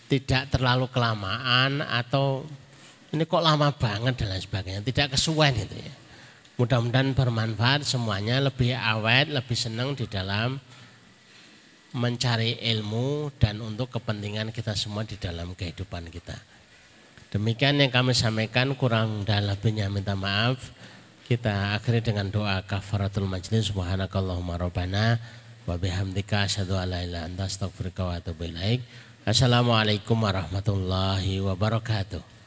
Tidak 0.05 0.53
terlalu 0.53 0.85
kelamaan 0.93 1.81
atau 1.81 2.45
ini 3.11 3.25
kok 3.25 3.43
lama 3.43 3.73
banget 3.73 4.21
dan 4.21 4.37
lain 4.37 4.43
sebagainya. 4.45 4.81
Tidak 4.85 5.17
kesuwen 5.17 5.57
itu 5.57 5.77
ya. 5.77 5.93
Mudah-mudahan 6.61 7.17
bermanfaat 7.17 7.89
semuanya 7.89 8.37
lebih 8.37 8.77
awet, 8.77 9.33
lebih 9.33 9.57
senang 9.57 9.97
di 9.97 10.05
dalam 10.05 10.61
mencari 11.91 12.55
ilmu 12.71 13.35
dan 13.35 13.59
untuk 13.59 13.91
kepentingan 13.91 14.55
kita 14.55 14.75
semua 14.79 15.03
di 15.03 15.19
dalam 15.19 15.51
kehidupan 15.51 16.07
kita. 16.07 16.39
Demikian 17.31 17.79
yang 17.79 17.91
kami 17.91 18.11
sampaikan 18.11 18.75
kurang 18.75 19.23
dan 19.23 19.47
lebihnya 19.47 19.87
minta 19.87 20.15
maaf. 20.15 20.71
Kita 21.27 21.79
akhiri 21.79 22.03
dengan 22.03 22.27
doa 22.27 22.59
kafaratul 22.67 23.23
majlis 23.23 23.71
subhanakallahumma 23.71 24.59
rabbana 24.59 25.15
wa 25.63 25.79
bihamdika 25.79 26.43
asyhadu 26.43 26.75
an 26.75 26.91
la 26.91 26.99
ilaha 27.07 27.31
anta 27.31 27.47
astaghfiruka 27.47 28.03
wa 28.03 28.13
atubu 28.19 28.51
ilaik. 28.51 28.83
Assalamualaikum 29.23 30.19
warahmatullahi 30.19 31.39
wabarakatuh. 31.39 32.40